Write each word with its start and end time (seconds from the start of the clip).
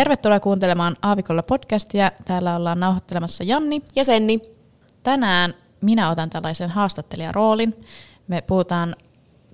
Tervetuloa 0.00 0.40
kuuntelemaan 0.40 0.96
Aavikolla 1.02 1.42
podcastia. 1.42 2.12
Täällä 2.24 2.56
ollaan 2.56 2.80
nauhoittelemassa 2.80 3.44
Janni. 3.44 3.82
Ja 3.96 4.04
Senni. 4.04 4.40
Tänään 5.02 5.54
minä 5.80 6.10
otan 6.10 6.30
tällaisen 6.30 6.70
haastattelijaroolin. 6.70 7.74
Me 8.28 8.42
puhutaan 8.42 8.96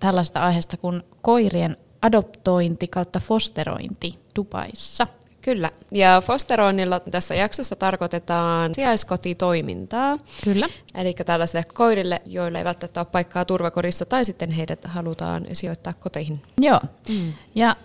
tällaista 0.01 0.41
aiheesta 0.41 0.77
kuin 0.77 1.03
koirien 1.23 1.77
adoptointi 2.03 2.89
kautta 2.89 3.21
fosterointi 3.21 4.19
Dubaissa. 4.37 5.07
Kyllä. 5.41 5.71
Ja 5.93 6.23
fosteroinnilla 6.27 7.01
tässä 7.01 7.35
jaksossa 7.35 7.77
tarkoitetaan 7.77 8.75
sijaiskotitoimintaa. 8.75 10.19
Kyllä. 10.45 10.69
Eli 10.95 11.13
tällaisille 11.13 11.65
koirille, 11.65 12.23
joille 12.27 12.59
ei 12.59 12.65
välttämättä 12.65 13.01
ole 13.01 13.07
paikkaa 13.13 13.45
turvakodissa, 13.45 14.05
tai 14.05 14.25
sitten 14.25 14.51
heidät 14.51 14.85
halutaan 14.85 15.47
sijoittaa 15.53 15.93
koteihin. 15.93 16.43
Joo. 16.59 16.81
Mm. 17.09 17.33
Ja 17.55 17.77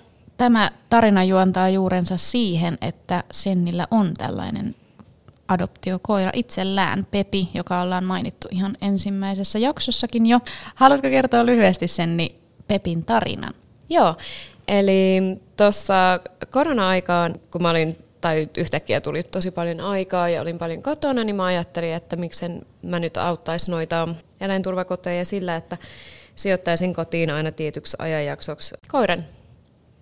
tämä 0.42 0.72
tarina 0.90 1.24
juontaa 1.24 1.70
juurensa 1.70 2.18
siihen, 2.18 2.78
että 2.82 3.24
Sennillä 3.32 3.88
on 3.92 4.14
tällainen 4.14 4.76
adoptiokoira 5.48 6.32
itsellään, 6.34 7.08
Pepi, 7.12 7.50
joka 7.54 7.82
ollaan 7.82 8.04
mainittu 8.04 8.48
ihan 8.52 8.78
ensimmäisessä 8.82 9.60
jaksossakin 9.60 10.26
jo. 10.26 10.40
Haluatko 10.76 11.10
kertoa 11.10 11.46
lyhyesti 11.46 11.88
Senni 11.88 12.36
Pepin 12.68 13.06
tarinan? 13.06 13.54
Joo, 13.90 14.16
eli 14.68 15.20
tuossa 15.58 16.20
korona-aikaan, 16.52 17.36
kun 17.52 17.62
mä 17.62 17.70
olin 17.70 17.98
tai 18.22 18.50
yhtäkkiä 18.58 19.02
tuli 19.02 19.24
tosi 19.24 19.52
paljon 19.52 19.80
aikaa 19.80 20.30
ja 20.30 20.42
olin 20.42 20.58
paljon 20.58 20.84
kotona, 20.84 21.24
niin 21.24 21.36
mä 21.36 21.46
ajattelin, 21.46 21.94
että 21.94 22.16
miksen 22.16 22.62
mä 22.84 23.00
nyt 23.00 23.18
auttaisi 23.18 23.72
noita 23.72 24.08
eläinturvakoteja 24.40 25.26
sillä, 25.26 25.56
että 25.56 25.78
sijoittaisin 26.36 26.94
kotiin 26.94 27.30
aina 27.30 27.52
tietyksi 27.52 27.98
ajanjaksoksi 28.00 28.76
koiran. 28.88 29.26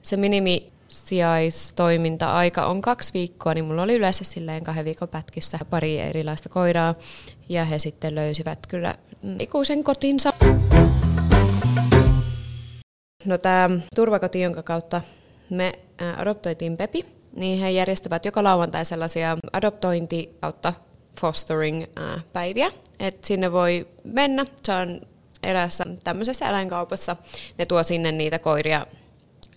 Se 0.10 0.18
minimi 0.18 0.72
sijaistoiminta-aika 0.88 2.66
on 2.66 2.82
kaksi 2.82 3.14
viikkoa, 3.14 3.54
niin 3.54 3.66
mulla 3.66 3.84
oli 3.84 3.94
yleensä 3.94 4.24
silleen 4.24 4.64
kahden 4.64 4.86
viikon 4.86 5.08
pätkissä 5.08 5.60
pari 5.70 6.00
erilaista 6.00 6.50
koiraa, 6.50 6.96
ja 7.50 7.66
he 7.66 7.80
sitten 7.80 8.16
löysivät 8.16 8.68
kyllä 8.68 8.96
ikuisen 9.40 9.84
kotinsa. 9.84 10.34
No 13.26 13.38
tämä 13.38 13.70
turvakoti, 13.96 14.42
jonka 14.42 14.64
kautta 14.64 15.02
me 15.50 15.74
adoptoitiin 16.18 16.78
Pepi, 16.78 17.06
niin 17.36 17.60
he 17.60 17.72
järjestävät 17.72 18.26
joka 18.26 18.44
lauantai 18.44 18.86
sellaisia 18.86 19.38
adoptointi 19.54 20.38
kautta 20.42 20.74
fostering-päiviä. 21.22 22.72
Et 23.00 23.24
sinne 23.24 23.52
voi 23.52 23.88
mennä, 24.04 24.46
se 24.64 24.74
on 24.74 25.02
erässä 25.44 25.86
tämmöisessä 26.04 26.50
eläinkaupassa. 26.50 27.16
Ne 27.58 27.66
tuo 27.66 27.84
sinne 27.84 28.12
niitä 28.12 28.40
koiria 28.40 28.86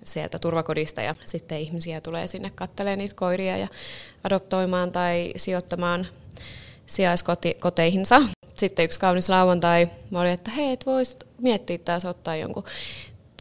sieltä 0.04 0.38
turvakodista 0.38 1.02
ja 1.02 1.14
sitten 1.24 1.60
ihmisiä 1.60 2.00
tulee 2.00 2.26
sinne 2.26 2.52
katselemaan 2.54 2.98
niitä 2.98 3.14
koiria 3.14 3.56
ja 3.56 3.68
adoptoimaan 4.24 4.92
tai 4.92 5.32
sijoittamaan 5.36 6.06
sijaiskoteihinsa. 6.86 8.22
Sitten 8.56 8.84
yksi 8.84 9.00
kaunis 9.00 9.28
lauantai, 9.28 9.88
mä 10.10 10.20
olin, 10.20 10.32
että 10.32 10.50
hei, 10.50 10.72
et 10.72 10.86
voisit 10.86 11.24
miettiä 11.38 11.78
taas 11.78 12.04
ottaa 12.04 12.36
jonkun 12.36 12.64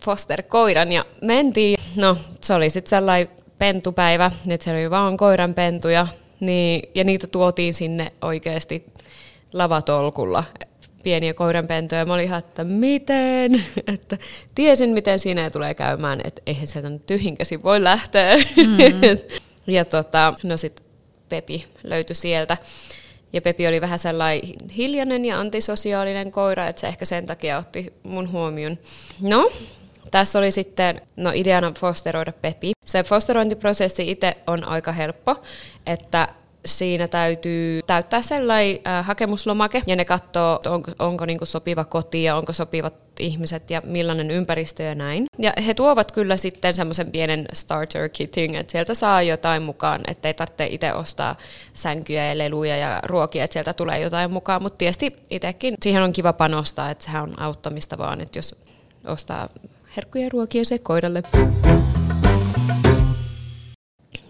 foster-koiran 0.06 0.92
ja 0.92 1.06
mentiin. 1.22 1.80
No, 1.96 2.18
se 2.42 2.54
oli 2.54 2.70
sitten 2.70 2.90
sellainen 2.90 3.30
pentupäivä, 3.58 4.32
että 4.50 4.64
se 4.64 4.72
oli 4.72 4.90
vaan 4.90 5.18
koiran 5.18 5.54
pentuja, 5.54 6.08
niin, 6.40 6.90
ja 6.96 7.04
niitä 7.04 7.28
tuotiin 7.28 7.74
sinne 7.74 8.12
oikeasti 8.22 8.86
lavatolkulla 9.54 10.44
pieniä 11.04 11.34
koiranpentuja. 11.34 12.06
Mä 12.06 12.14
olin 12.14 12.26
ihan, 12.26 12.40
että 12.40 12.64
miten? 12.64 13.66
Että 13.94 14.18
tiesin, 14.56 14.90
miten 14.90 15.20
siinä 15.20 15.50
tulee 15.50 15.74
käymään, 15.74 16.22
että 16.24 16.42
eihän 16.46 16.68
sieltä 16.68 16.90
nyt 16.90 17.06
tyhjinkäsi 17.06 17.64
voi 17.64 17.84
lähteä. 17.84 18.38
Mm. 18.38 18.78
ja 19.76 19.86
tota, 19.86 20.34
no 20.44 20.58
sitten 20.58 20.86
Pepi 21.30 21.66
löytyi 21.84 22.16
sieltä. 22.16 22.58
Ja 23.34 23.42
Pepi 23.42 23.68
oli 23.68 23.82
vähän 23.82 24.00
sellainen 24.00 24.54
hiljainen 24.78 25.26
ja 25.26 25.40
antisosiaalinen 25.40 26.32
koira, 26.32 26.68
että 26.68 26.80
se 26.80 26.88
ehkä 26.88 27.06
sen 27.06 27.26
takia 27.26 27.58
otti 27.58 27.94
mun 28.04 28.32
huomion. 28.32 28.78
No, 29.22 29.52
tässä 30.12 30.40
oli 30.40 30.52
sitten 30.52 31.02
no, 31.16 31.32
ideana 31.36 31.74
fosteroida 31.80 32.32
Pepi. 32.32 32.72
Se 32.86 33.04
fosterointiprosessi 33.04 34.12
itse 34.12 34.38
on 34.48 34.68
aika 34.68 34.92
helppo, 34.92 35.36
että 35.86 36.28
siinä 36.66 37.08
täytyy 37.08 37.82
täyttää 37.88 38.22
sellainen 38.22 38.80
äh, 38.88 39.06
hakemuslomake 39.06 39.84
ja 39.88 39.96
ne 39.96 40.06
katsoo, 40.06 40.60
onko, 40.68 40.92
onko 41.00 41.26
niinku 41.26 41.46
sopiva 41.46 41.86
koti 41.86 42.24
ja 42.24 42.36
onko 42.36 42.54
sopivat 42.54 42.94
ihmiset 43.20 43.70
ja 43.70 43.82
millainen 43.86 44.32
ympäristö 44.32 44.84
ja 44.84 44.96
näin. 44.96 45.26
Ja 45.38 45.54
he 45.66 45.74
tuovat 45.74 46.12
kyllä 46.12 46.38
sitten 46.38 46.74
semmoisen 46.74 47.12
pienen 47.12 47.46
starter 47.54 48.10
kitin, 48.10 48.56
että 48.56 48.72
sieltä 48.72 48.94
saa 48.94 49.22
jotain 49.22 49.64
mukaan, 49.64 50.02
ettei 50.08 50.34
tarvitse 50.34 50.68
itse 50.68 50.94
ostaa 50.94 51.36
sänkyjä 51.74 52.26
ja 52.26 52.38
leluja 52.38 52.78
ja 52.78 53.00
ruokia, 53.04 53.44
että 53.44 53.54
sieltä 53.54 53.74
tulee 53.74 54.00
jotain 54.00 54.32
mukaan, 54.32 54.62
mutta 54.62 54.78
tietysti 54.78 55.16
itsekin 55.30 55.74
siihen 55.84 56.04
on 56.04 56.14
kiva 56.14 56.34
panostaa, 56.34 56.90
että 56.90 57.06
sehän 57.06 57.24
on 57.24 57.42
auttamista 57.42 57.98
vaan, 57.98 58.22
että 58.22 58.40
jos 58.40 58.56
ostaa 59.06 59.50
herkkuja 59.96 60.24
ja 60.24 60.30
ruokia 60.34 60.66
se 60.66 60.80
koiralle. 60.80 61.24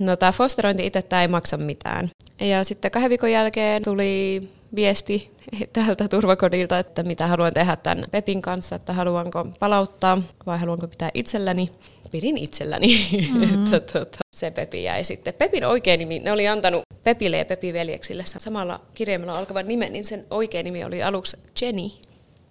No 0.01 0.15
tämä 0.15 0.31
fosterointi 0.31 0.85
itse 0.85 1.01
tämä 1.01 1.21
ei 1.21 1.27
maksa 1.27 1.57
mitään. 1.57 2.09
Ja 2.39 2.63
sitten 2.63 2.91
kahden 2.91 3.09
viikon 3.09 3.31
jälkeen 3.31 3.83
tuli 3.83 4.49
viesti 4.75 5.31
tältä 5.73 6.07
turvakodilta, 6.07 6.79
että 6.79 7.03
mitä 7.03 7.27
haluan 7.27 7.53
tehdä 7.53 7.75
tämän 7.75 8.05
Pepin 8.11 8.41
kanssa, 8.41 8.75
että 8.75 8.93
haluanko 8.93 9.47
palauttaa 9.59 10.21
vai 10.45 10.59
haluanko 10.59 10.87
pitää 10.87 11.11
itselläni. 11.13 11.71
Pidin 12.11 12.37
itselläni, 12.37 12.87
mm-hmm. 13.11 13.43
että 13.43 13.79
tota, 13.79 14.17
se 14.35 14.51
Pepi 14.51 14.83
jäi 14.83 15.03
sitten. 15.03 15.33
Pepin 15.33 15.65
oikein 15.65 15.99
nimi, 15.99 16.19
ne 16.19 16.31
oli 16.31 16.47
antanut 16.47 16.81
Pepille 17.03 17.37
ja 17.37 17.45
Pepin 17.45 17.73
veljeksille 17.73 18.23
samalla 18.25 18.81
kirjaimella 18.93 19.37
alkavan 19.37 19.67
nimen, 19.67 19.93
niin 19.93 20.05
sen 20.05 20.25
oikein 20.29 20.63
nimi 20.63 20.83
oli 20.83 21.03
aluksi 21.03 21.37
Jenny. 21.61 21.89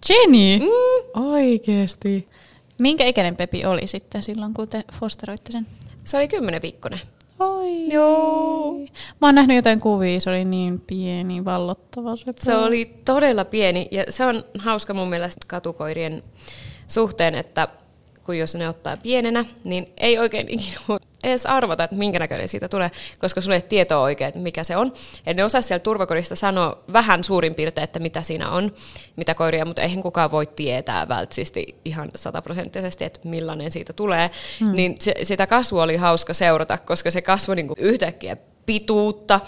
Jenny? 0.09 0.65
Mm. 0.65 1.21
Oikeesti. 1.21 2.27
Minkä 2.79 3.05
ikäinen 3.05 3.35
Pepi 3.35 3.65
oli 3.65 3.87
sitten 3.87 4.23
silloin, 4.23 4.53
kun 4.53 4.67
te 4.67 4.83
fosteroitte 4.99 5.51
sen? 5.51 5.67
Se 6.05 6.17
oli 6.17 6.27
kymmenen 6.27 6.61
viikkoinen. 6.61 6.99
Oi. 7.41 7.93
Joo. 7.93 8.73
Mä 9.21 9.27
oon 9.27 9.35
nähnyt 9.35 9.55
jotain 9.55 9.79
kuvia, 9.79 10.19
se 10.19 10.29
oli 10.29 10.45
niin 10.45 10.81
pieni, 10.87 11.45
vallottava 11.45 12.15
se. 12.15 12.33
Se 12.37 12.55
oli 12.55 12.93
todella 13.05 13.45
pieni 13.45 13.87
ja 13.91 14.03
se 14.09 14.25
on 14.25 14.43
hauska 14.57 14.93
mun 14.93 15.09
mielestä 15.09 15.45
katukoirien 15.47 16.23
suhteen, 16.87 17.35
että 17.35 17.67
kun 18.25 18.37
jos 18.37 18.55
ne 18.55 18.69
ottaa 18.69 18.97
pienenä, 19.03 19.45
niin 19.63 19.85
ei 19.97 20.19
oikein 20.19 20.49
ikinä 20.49 20.77
edes 21.23 21.45
arvata, 21.45 21.83
että 21.83 21.95
minkä 21.95 22.19
näköinen 22.19 22.47
siitä 22.47 22.69
tulee, 22.69 22.91
koska 23.19 23.41
sulle 23.41 23.55
ei 23.55 23.61
tietoa 23.61 24.01
oikein, 24.01 24.27
että 24.27 24.39
mikä 24.39 24.63
se 24.63 24.77
on. 24.77 24.93
Ja 25.25 25.33
ne 25.33 25.43
osaa 25.43 25.61
sieltä 25.61 25.83
turvakodista 25.83 26.35
sanoa 26.35 26.83
vähän 26.93 27.23
suurin 27.23 27.55
piirtein, 27.55 27.83
että 27.83 27.99
mitä 27.99 28.21
siinä 28.21 28.49
on, 28.49 28.73
mitä 29.15 29.33
koiria, 29.33 29.65
mutta 29.65 29.81
eihän 29.81 30.03
kukaan 30.03 30.31
voi 30.31 30.45
tietää 30.45 31.07
vältsisti 31.07 31.75
ihan 31.85 32.11
sataprosenttisesti, 32.15 33.03
että 33.03 33.19
millainen 33.23 33.71
siitä 33.71 33.93
tulee. 33.93 34.29
Hmm. 34.59 34.71
Niin 34.75 34.95
se, 34.99 35.13
sitä 35.23 35.47
kasvua 35.47 35.83
oli 35.83 35.95
hauska 35.95 36.33
seurata, 36.33 36.77
koska 36.77 37.11
se 37.11 37.21
kasvoi 37.21 37.55
niin 37.55 37.67
yhtäkkiä 37.77 38.37
pituutta, 38.65 39.39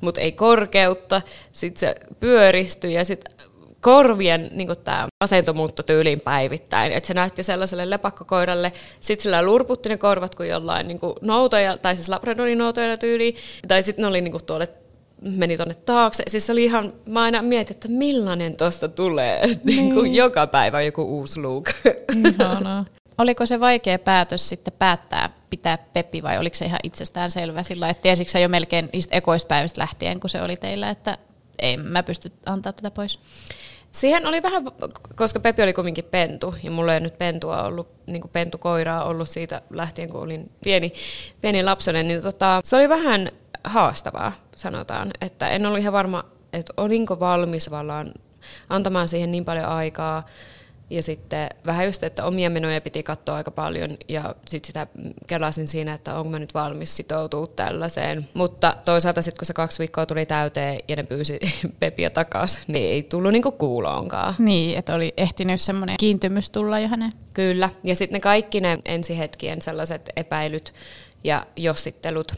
mutta 0.00 0.20
ei 0.20 0.32
korkeutta. 0.32 1.22
Sitten 1.52 1.80
se 1.80 1.94
pyöristyi 2.20 2.94
ja 2.94 3.04
sitten 3.04 3.34
korvien 3.80 4.50
niin 4.52 4.68
tämä 4.84 5.08
asento 5.20 5.52
muuttui 5.52 5.84
tyyliin 5.84 6.20
päivittäin. 6.20 6.92
Et 6.92 7.04
se 7.04 7.14
näytti 7.14 7.42
sellaiselle 7.42 7.90
lepakkokoiralle, 7.90 8.72
sitten 9.00 9.22
sillä 9.22 9.42
lurputti 9.42 9.88
ne 9.88 9.96
korvat 9.96 10.34
kuin 10.34 10.48
jollain 10.48 10.88
niin 10.88 11.00
kuin 11.00 11.14
noutoja, 11.20 11.78
tai 11.78 11.96
siis 11.96 12.08
labradorin 12.08 12.58
noutoja 12.58 12.96
tyyliin, 12.96 13.36
tai 13.68 13.82
sitten 13.82 14.02
ne 14.02 14.08
oli 14.08 14.20
niin 14.20 14.32
kuin 14.32 14.44
tuolle 14.44 14.68
meni 15.20 15.56
tuonne 15.56 15.74
taakse. 15.74 16.22
Siis 16.28 16.46
se 16.46 16.52
oli 16.52 16.64
ihan, 16.64 16.92
mä 17.06 17.22
aina 17.22 17.42
mietin, 17.42 17.76
että 17.76 17.88
millainen 17.88 18.56
tuosta 18.56 18.88
tulee. 18.88 19.40
Niin. 19.46 19.64
Niin 19.64 19.94
kuin 19.94 20.14
joka 20.14 20.46
päivä 20.46 20.82
joku 20.82 21.02
uusi 21.02 21.40
look. 21.40 21.70
Ihanaa. 22.28 22.84
Oliko 23.18 23.46
se 23.46 23.60
vaikea 23.60 23.98
päätös 23.98 24.48
sitten 24.48 24.74
päättää 24.78 25.30
pitää 25.50 25.78
Peppi 25.78 26.22
vai 26.22 26.38
oliko 26.38 26.56
se 26.56 26.64
ihan 26.64 26.80
itsestään 26.82 27.30
selvä 27.30 27.62
sillä, 27.62 27.88
että 27.88 28.02
tiesitkö 28.02 28.38
jo 28.38 28.48
melkein 28.48 28.88
niistä 28.92 29.16
ekoispäivistä 29.16 29.80
lähtien, 29.80 30.20
kun 30.20 30.30
se 30.30 30.42
oli 30.42 30.56
teillä, 30.56 30.90
että 30.90 31.18
en 31.58 31.80
mä 31.80 32.02
pysty 32.02 32.32
antaa 32.46 32.72
tätä 32.72 32.90
pois? 32.90 33.18
Siihen 33.92 34.26
oli 34.26 34.42
vähän, 34.42 34.64
koska 35.16 35.40
Pepi 35.40 35.62
oli 35.62 35.72
kumminkin 35.72 36.04
pentu, 36.04 36.54
ja 36.62 36.70
mulla 36.70 36.94
ei 36.94 37.00
nyt 37.00 37.18
pentua 37.18 37.62
ollut, 37.62 37.88
niin 38.06 38.20
kuin 38.20 38.30
pentukoiraa 38.30 39.04
ollut 39.04 39.28
siitä 39.28 39.62
lähtien, 39.70 40.10
kun 40.10 40.20
olin 40.20 40.50
pieni, 40.64 40.92
pieni 41.40 41.62
lapsenen, 41.62 42.08
niin 42.08 42.22
tota, 42.22 42.60
se 42.64 42.76
oli 42.76 42.88
vähän 42.88 43.30
haastavaa, 43.64 44.32
sanotaan. 44.56 45.10
Että 45.20 45.48
en 45.48 45.66
ollut 45.66 45.80
ihan 45.80 45.92
varma, 45.92 46.24
että 46.52 46.72
olinko 46.76 47.20
valmis 47.20 47.70
antamaan 48.68 49.08
siihen 49.08 49.32
niin 49.32 49.44
paljon 49.44 49.66
aikaa, 49.66 50.24
ja 50.90 51.02
sitten 51.02 51.48
vähän 51.66 51.86
just, 51.86 52.02
että 52.02 52.24
omia 52.24 52.50
menoja 52.50 52.80
piti 52.80 53.02
katsoa 53.02 53.36
aika 53.36 53.50
paljon 53.50 53.96
ja 54.08 54.34
sitten 54.48 54.66
sitä 54.66 54.86
kelasin 55.26 55.68
siinä, 55.68 55.94
että 55.94 56.14
onko 56.14 56.30
mä 56.30 56.38
nyt 56.38 56.54
valmis 56.54 56.96
sitoutua 56.96 57.46
tällaiseen. 57.46 58.28
Mutta 58.34 58.76
toisaalta 58.84 59.22
sitten 59.22 59.38
kun 59.38 59.46
se 59.46 59.52
kaksi 59.52 59.78
viikkoa 59.78 60.06
tuli 60.06 60.26
täyteen 60.26 60.80
ja 60.88 60.96
ne 60.96 61.02
pyysi 61.02 61.38
Pepia 61.80 62.10
takaisin, 62.10 62.62
niin 62.66 62.92
ei 62.92 63.02
tullut 63.02 63.32
niinku 63.32 63.52
kuuloonkaan. 63.52 64.34
Niin, 64.38 64.78
että 64.78 64.94
oli 64.94 65.14
ehtinyt 65.16 65.60
semmoinen 65.60 65.96
kiintymys 65.96 66.50
tulla 66.50 66.78
jo 66.78 66.88
hänen. 66.88 67.12
Kyllä, 67.34 67.70
ja 67.84 67.94
sitten 67.94 68.16
ne 68.16 68.20
kaikki 68.20 68.60
ne 68.60 68.78
ensihetkien 68.84 69.62
sellaiset 69.62 70.10
epäilyt 70.16 70.74
ja 71.24 71.46
jossittelut 71.56 72.34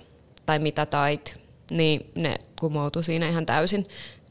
tai 0.46 0.58
mitä 0.58 0.86
tait, 0.86 1.38
niin 1.70 2.10
ne 2.14 2.36
kumoutu 2.60 3.02
siinä 3.02 3.28
ihan 3.28 3.46
täysin. 3.46 3.86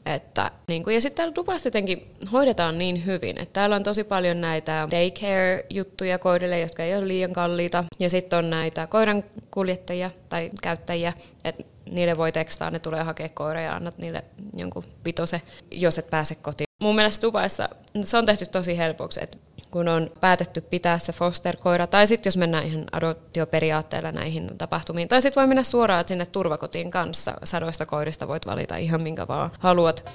Että, 0.06 0.50
niin 0.68 0.84
kuin, 0.84 0.94
ja 0.94 1.00
sitten 1.00 1.16
täällä 1.16 1.34
Dubasta 1.34 1.66
jotenkin 1.66 2.14
hoidetaan 2.32 2.78
niin 2.78 3.06
hyvin, 3.06 3.38
että 3.38 3.52
täällä 3.52 3.76
on 3.76 3.82
tosi 3.82 4.04
paljon 4.04 4.40
näitä 4.40 4.88
daycare-juttuja 4.90 6.18
koirille, 6.18 6.60
jotka 6.60 6.82
ei 6.82 6.96
ole 6.96 7.08
liian 7.08 7.32
kalliita. 7.32 7.84
Ja 7.98 8.10
sitten 8.10 8.38
on 8.38 8.50
näitä 8.50 8.86
koiran 8.86 9.24
kuljettajia 9.50 10.10
tai 10.28 10.50
käyttäjiä, 10.62 11.12
että 11.44 11.64
niille 11.90 12.16
voi 12.16 12.32
tekstaa, 12.32 12.70
ne 12.70 12.78
tulee 12.78 13.02
hakea 13.02 13.28
koira 13.28 13.60
ja 13.60 13.76
annat 13.76 13.98
niille 13.98 14.24
jonkun 14.56 14.84
vitose, 15.04 15.42
jos 15.70 15.98
et 15.98 16.10
pääse 16.10 16.34
kotiin. 16.34 16.66
Mun 16.82 16.94
mielestä 16.94 17.26
Dubaissa 17.26 17.68
se 18.04 18.16
on 18.16 18.26
tehty 18.26 18.46
tosi 18.46 18.78
helpoksi, 18.78 19.20
että 19.22 19.38
kun 19.70 19.88
on 19.88 20.10
päätetty 20.20 20.60
pitää 20.60 20.98
se 20.98 21.12
foster-koira, 21.12 21.86
tai 21.86 22.06
sitten 22.06 22.30
jos 22.30 22.36
mennään 22.36 22.66
ihan 22.66 22.84
adoptioperiaatteella 22.92 24.12
näihin 24.12 24.50
tapahtumiin, 24.58 25.08
tai 25.08 25.22
sitten 25.22 25.40
voi 25.40 25.46
mennä 25.46 25.62
suoraan 25.62 26.08
sinne 26.08 26.26
turvakotiin 26.26 26.90
kanssa. 26.90 27.34
Sadoista 27.44 27.86
koirista 27.86 28.28
voit 28.28 28.46
valita 28.46 28.76
ihan 28.76 29.02
minkä 29.02 29.28
vaan 29.28 29.50
haluat. 29.58 30.10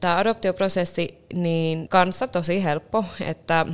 Tämä 0.00 0.16
adoptioprosessi, 0.16 1.24
niin 1.34 1.88
kanssa 1.88 2.28
tosi 2.28 2.64
helppo, 2.64 3.04
että 3.20 3.66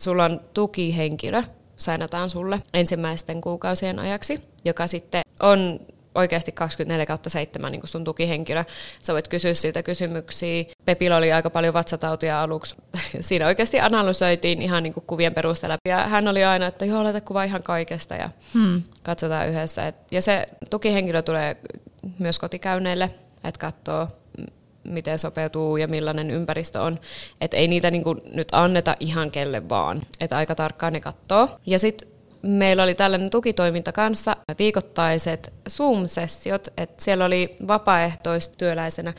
sulla 0.00 0.24
on 0.24 0.40
tukihenkilö, 0.54 1.42
sainataan 1.82 2.30
sulle 2.30 2.62
ensimmäisten 2.74 3.40
kuukausien 3.40 3.98
ajaksi, 3.98 4.40
joka 4.64 4.86
sitten 4.86 5.22
on 5.40 5.80
oikeasti 6.14 6.52
24 6.52 7.06
kautta 7.06 7.30
7 7.30 7.72
niin 7.72 7.82
sun 7.84 8.04
tukihenkilö. 8.04 8.64
Sä 9.02 9.12
voit 9.12 9.28
kysyä 9.28 9.54
siltä 9.54 9.82
kysymyksiä. 9.82 10.64
Pepillä 10.84 11.16
oli 11.16 11.32
aika 11.32 11.50
paljon 11.50 11.74
vatsatautia 11.74 12.42
aluksi. 12.42 12.76
Siinä 13.20 13.46
oikeasti 13.46 13.80
analysoitiin 13.80 14.62
ihan 14.62 14.82
niin 14.82 14.94
kuin 14.94 15.04
kuvien 15.06 15.34
perusteella. 15.34 15.76
Ja 15.88 16.06
hän 16.06 16.28
oli 16.28 16.44
aina, 16.44 16.66
että 16.66 16.84
joo, 16.84 17.04
laita 17.04 17.20
kuva 17.20 17.44
ihan 17.44 17.62
kaikesta 17.62 18.14
ja 18.14 18.30
hmm. 18.54 18.82
katsotaan 19.02 19.48
yhdessä. 19.48 19.92
Ja 20.10 20.22
se 20.22 20.48
tukihenkilö 20.70 21.22
tulee 21.22 21.56
myös 22.18 22.38
kotikäynneille, 22.38 23.10
että 23.44 23.58
katsoo 23.58 24.08
miten 24.84 25.18
sopeutuu 25.18 25.76
ja 25.76 25.88
millainen 25.88 26.30
ympäristö 26.30 26.80
on. 26.80 27.00
Että 27.40 27.56
ei 27.56 27.68
niitä 27.68 27.90
niin 27.90 28.04
kuin 28.04 28.20
nyt 28.34 28.48
anneta 28.52 28.94
ihan 29.00 29.30
kelle 29.30 29.68
vaan. 29.68 30.02
Että 30.20 30.36
aika 30.36 30.54
tarkkaan 30.54 30.92
ne 30.92 31.00
katsoo. 31.00 31.48
Ja 31.66 31.78
sitten 31.78 32.08
meillä 32.42 32.82
oli 32.82 32.94
tällainen 32.94 33.30
tukitoiminta 33.30 33.92
kanssa, 33.92 34.36
viikoittaiset 34.58 35.52
Zoom-sessiot, 35.70 36.72
että 36.76 37.04
siellä 37.04 37.24
oli 37.24 37.56
vapaaehtoistyöläisenä 37.68 39.12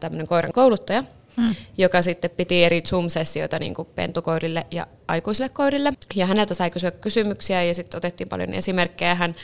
tämmöinen 0.00 0.26
koiran 0.26 0.52
kouluttaja, 0.52 1.04
hmm. 1.36 1.54
joka 1.78 2.02
sitten 2.02 2.30
piti 2.30 2.64
eri 2.64 2.82
Zoom-sessioita 2.82 3.58
niin 3.58 3.74
kuin 3.74 3.88
pentukoirille 3.94 4.66
ja 4.70 4.86
aikuisille 5.08 5.48
koirille. 5.48 5.92
Ja 6.14 6.26
häneltä 6.26 6.54
sai 6.54 6.70
kysyä 6.70 6.90
kysymyksiä 6.90 7.62
ja 7.62 7.74
sitten 7.74 7.98
otettiin 7.98 8.28
paljon 8.28 8.54
esimerkkejä. 8.54 9.14
Hän 9.14 9.34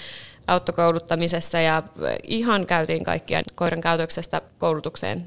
autokouluttamisessa 0.47 1.61
ja 1.61 1.83
ihan 2.23 2.67
käytiin 2.67 3.05
kaikkia 3.05 3.43
koiran 3.55 3.81
käytöksestä 3.81 4.43
koulutukseen 4.59 5.27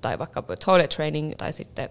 tai 0.00 0.18
vaikka 0.18 0.42
toilet 0.64 0.90
training 0.90 1.32
tai 1.36 1.52
sitten 1.52 1.88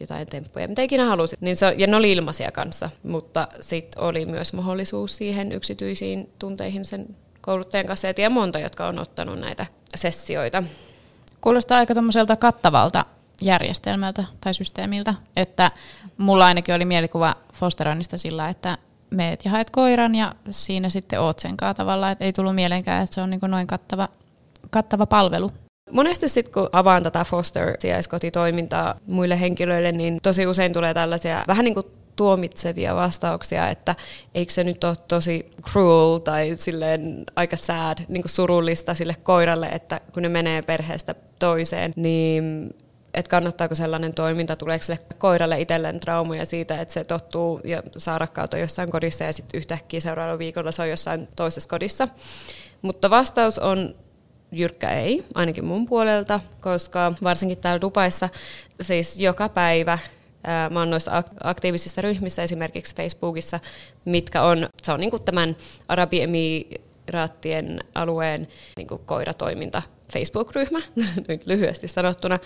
jotain 0.00 0.26
temppuja, 0.26 0.68
mitä 0.68 0.82
ikinä 0.82 1.04
halusit. 1.04 1.40
Niin 1.40 1.56
se, 1.56 1.74
ja 1.78 1.86
ne 1.86 1.96
oli 1.96 2.12
ilmaisia 2.12 2.52
kanssa, 2.52 2.90
mutta 3.02 3.48
sitten 3.60 4.02
oli 4.02 4.26
myös 4.26 4.52
mahdollisuus 4.52 5.16
siihen 5.16 5.52
yksityisiin 5.52 6.30
tunteihin 6.38 6.84
sen 6.84 7.16
kouluttajan 7.40 7.86
kanssa. 7.86 8.06
Ja 8.06 8.14
tiedän 8.14 8.32
monta, 8.32 8.58
jotka 8.58 8.86
on 8.86 8.98
ottanut 8.98 9.38
näitä 9.38 9.66
sessioita. 9.94 10.62
Kuulostaa 11.40 11.78
aika 11.78 11.94
kattavalta 12.38 13.04
järjestelmältä 13.42 14.24
tai 14.40 14.54
systeemiltä, 14.54 15.14
että 15.36 15.70
mulla 16.18 16.46
ainakin 16.46 16.74
oli 16.74 16.84
mielikuva 16.84 17.36
fosteroinnista 17.54 18.18
sillä, 18.18 18.48
että 18.48 18.78
meet 19.10 19.44
ja 19.44 19.50
haet 19.50 19.70
koiran 19.70 20.14
ja 20.14 20.34
siinä 20.50 20.88
sitten 20.88 21.20
oot 21.20 21.38
sen 21.38 21.56
tavallaan, 21.76 22.12
että 22.12 22.24
ei 22.24 22.32
tullut 22.32 22.54
mielenkään, 22.54 23.02
että 23.02 23.14
se 23.14 23.20
on 23.20 23.30
niin 23.30 23.40
noin 23.48 23.66
kattava, 23.66 24.08
kattava 24.70 25.06
palvelu. 25.06 25.52
Monesti 25.90 26.28
sitten 26.28 26.54
kun 26.54 26.68
avaan 26.72 27.02
tätä 27.02 27.24
foster-sijaiskotitoimintaa 27.24 28.94
muille 29.06 29.40
henkilöille, 29.40 29.92
niin 29.92 30.18
tosi 30.22 30.46
usein 30.46 30.72
tulee 30.72 30.94
tällaisia 30.94 31.44
vähän 31.48 31.64
niin 31.64 31.74
kuin 31.74 31.86
tuomitsevia 32.16 32.94
vastauksia, 32.94 33.68
että 33.68 33.94
eikö 34.34 34.52
se 34.52 34.64
nyt 34.64 34.84
ole 34.84 34.96
tosi 35.08 35.50
cruel 35.62 36.18
tai 36.18 36.52
silleen 36.56 37.24
aika 37.36 37.56
sad, 37.56 37.98
niin 38.08 38.22
kuin 38.22 38.30
surullista 38.30 38.94
sille 38.94 39.16
koiralle, 39.22 39.66
että 39.66 40.00
kun 40.14 40.22
ne 40.22 40.28
menee 40.28 40.62
perheestä 40.62 41.14
toiseen, 41.38 41.92
niin 41.96 42.74
että 43.14 43.30
kannattaako 43.30 43.74
sellainen 43.74 44.14
toiminta, 44.14 44.56
tuleeko 44.56 44.84
sille 44.84 44.98
koiralle 45.18 45.60
itselleen 45.60 46.00
traumoja 46.00 46.44
siitä, 46.44 46.80
että 46.80 46.94
se 46.94 47.04
tottuu 47.04 47.60
ja 47.64 47.82
saa 47.96 48.18
rakkautta 48.18 48.58
jossain 48.58 48.90
kodissa 48.90 49.24
ja 49.24 49.32
sitten 49.32 49.58
yhtäkkiä 49.58 50.00
seuraavalla 50.00 50.38
viikolla 50.38 50.72
se 50.72 50.82
on 50.82 50.90
jossain 50.90 51.28
toisessa 51.36 51.68
kodissa. 51.68 52.08
Mutta 52.82 53.10
vastaus 53.10 53.58
on 53.58 53.94
jyrkkä 54.52 54.90
ei, 54.90 55.24
ainakin 55.34 55.64
mun 55.64 55.86
puolelta, 55.86 56.40
koska 56.60 57.12
varsinkin 57.22 57.58
täällä 57.58 57.80
Dubaissa 57.80 58.28
siis 58.80 59.18
joka 59.18 59.48
päivä 59.48 59.98
Mä 60.70 60.78
oon 60.78 60.90
noissa 60.90 61.22
aktiivisissa 61.44 62.00
ryhmissä, 62.00 62.42
esimerkiksi 62.42 62.96
Facebookissa, 62.96 63.60
mitkä 64.04 64.42
on, 64.42 64.68
se 64.82 64.92
on 64.92 65.00
niin 65.00 65.22
tämän 65.24 65.56
Arabiemiraattien 65.88 67.80
alueen 67.94 68.48
niin 68.76 68.88
koiratoiminta 69.06 69.82
Facebook-ryhmä, 70.12 70.80
nyt 71.28 71.46
lyhyesti 71.46 71.88
sanottuna, 71.88 72.38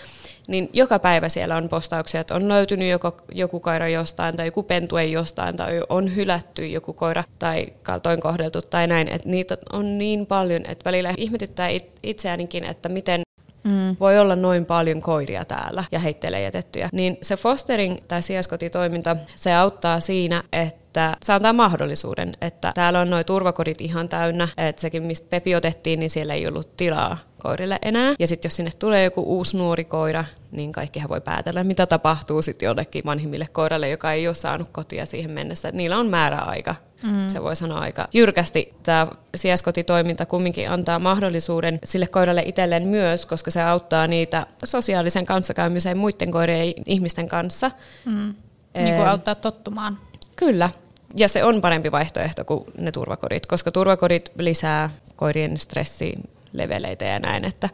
niin 0.48 0.70
joka 0.72 0.98
päivä 0.98 1.28
siellä 1.28 1.56
on 1.56 1.68
postauksia, 1.68 2.20
että 2.20 2.34
on 2.34 2.48
löytynyt 2.48 2.90
joko, 2.90 3.16
joku 3.32 3.60
koira 3.60 3.88
jostain 3.88 4.36
tai 4.36 4.46
joku 4.46 4.62
pentue 4.62 5.04
jostain 5.04 5.56
tai 5.56 5.82
on 5.88 6.16
hylätty 6.16 6.66
joku 6.66 6.92
koira 6.92 7.24
tai 7.38 7.66
kaltoin 7.82 8.20
kohdeltu 8.20 8.62
tai 8.62 8.86
näin, 8.86 9.08
että 9.08 9.28
niitä 9.28 9.58
on 9.72 9.98
niin 9.98 10.26
paljon, 10.26 10.66
että 10.68 10.84
välillä 10.84 11.14
ihmetyttää 11.16 11.68
itseäänikin, 12.02 12.64
että 12.64 12.88
miten 12.88 13.24
Mm. 13.64 13.96
Voi 14.00 14.18
olla 14.18 14.36
noin 14.36 14.66
paljon 14.66 15.02
koiria 15.02 15.44
täällä 15.44 15.84
ja 15.92 15.98
heittelee 15.98 16.42
jätettyjä. 16.42 16.88
Niin 16.92 17.18
se 17.22 17.36
fostering 17.36 17.96
tai 18.08 18.22
sijaiskotitoiminta, 18.22 19.16
se 19.34 19.54
auttaa 19.54 20.00
siinä, 20.00 20.42
että 20.52 21.16
se 21.22 21.32
antaa 21.32 21.52
mahdollisuuden, 21.52 22.36
että 22.40 22.72
täällä 22.74 23.00
on 23.00 23.10
noin 23.10 23.24
turvakodit 23.24 23.80
ihan 23.80 24.08
täynnä, 24.08 24.48
että 24.56 24.82
sekin 24.82 25.02
mistä 25.02 25.26
Pepi 25.30 25.54
otettiin, 25.54 26.00
niin 26.00 26.10
siellä 26.10 26.34
ei 26.34 26.46
ollut 26.46 26.76
tilaa 26.76 27.18
koirille 27.42 27.78
enää. 27.82 28.14
Ja 28.18 28.26
sitten 28.26 28.48
jos 28.48 28.56
sinne 28.56 28.70
tulee 28.78 29.04
joku 29.04 29.22
uusi 29.22 29.56
nuori 29.56 29.84
koira, 29.84 30.24
niin 30.52 30.72
kaikkihan 30.72 31.08
voi 31.08 31.20
päätellä, 31.20 31.64
mitä 31.64 31.86
tapahtuu 31.86 32.42
sitten 32.42 32.66
jollekin 32.66 33.04
vanhimmille 33.04 33.48
koiralle, 33.52 33.88
joka 33.88 34.12
ei 34.12 34.26
ole 34.26 34.34
saanut 34.34 34.68
kotia 34.72 35.06
siihen 35.06 35.30
mennessä. 35.30 35.72
Niillä 35.72 35.98
on 35.98 36.06
määräaika. 36.06 36.74
Mm. 37.04 37.28
Se 37.28 37.42
voi 37.42 37.56
sanoa 37.56 37.78
aika 37.78 38.08
jyrkästi. 38.12 38.74
Tämä 38.82 39.06
sijaiskotitoiminta 39.36 40.26
kumminkin 40.26 40.70
antaa 40.70 40.98
mahdollisuuden 40.98 41.78
sille 41.84 42.06
koiralle 42.06 42.42
itselleen 42.46 42.86
myös, 42.86 43.26
koska 43.26 43.50
se 43.50 43.62
auttaa 43.62 44.06
niitä 44.06 44.46
sosiaalisen 44.64 45.26
kanssakäymiseen 45.26 45.98
muiden 45.98 46.30
koirien 46.30 46.68
ja 46.68 46.72
ihmisten 46.86 47.28
kanssa. 47.28 47.70
Mm. 48.04 48.34
Niin 48.74 48.96
kuin 48.96 49.08
auttaa 49.08 49.34
tottumaan. 49.34 49.98
Kyllä. 50.36 50.70
Ja 51.16 51.28
se 51.28 51.44
on 51.44 51.60
parempi 51.60 51.92
vaihtoehto 51.92 52.44
kuin 52.44 52.64
ne 52.78 52.92
turvakodit, 52.92 53.46
koska 53.46 53.70
turvakodit 53.70 54.32
lisää 54.38 54.90
koirien 55.16 55.58
stressi 55.58 56.14
leveleitä 56.52 57.04
ja 57.04 57.18
näin, 57.18 57.44
että 57.44 57.68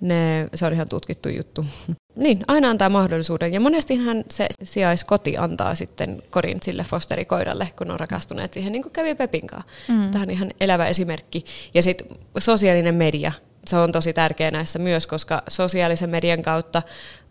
ne, 0.00 0.48
se 0.54 0.66
on 0.66 0.72
ihan 0.72 0.88
tutkittu 0.88 1.28
juttu. 1.28 1.66
Niin, 2.18 2.44
aina 2.48 2.70
antaa 2.70 2.88
mahdollisuuden. 2.88 3.54
Ja 3.54 3.60
monestihan 3.60 4.24
se 4.30 4.46
sijaiskoti 4.64 5.36
antaa 5.36 5.74
sitten 5.74 6.22
kodin 6.30 6.58
sille 6.62 6.84
fosterikoiralle, 6.84 7.68
kun 7.78 7.90
on 7.90 8.00
rakastuneet 8.00 8.52
siihen, 8.52 8.72
niin 8.72 8.82
kuin 8.82 8.92
kävi 8.92 9.14
Pepin 9.14 9.46
kanssa. 9.46 9.70
Mm. 9.88 10.10
Tämä 10.10 10.22
on 10.22 10.30
ihan 10.30 10.50
elävä 10.60 10.86
esimerkki. 10.86 11.44
Ja 11.74 11.82
sitten 11.82 12.16
sosiaalinen 12.38 12.94
media, 12.94 13.32
se 13.66 13.76
on 13.76 13.92
tosi 13.92 14.12
tärkeä 14.12 14.50
näissä 14.50 14.78
myös, 14.78 15.06
koska 15.06 15.42
sosiaalisen 15.48 16.10
median 16.10 16.42
kautta 16.42 16.82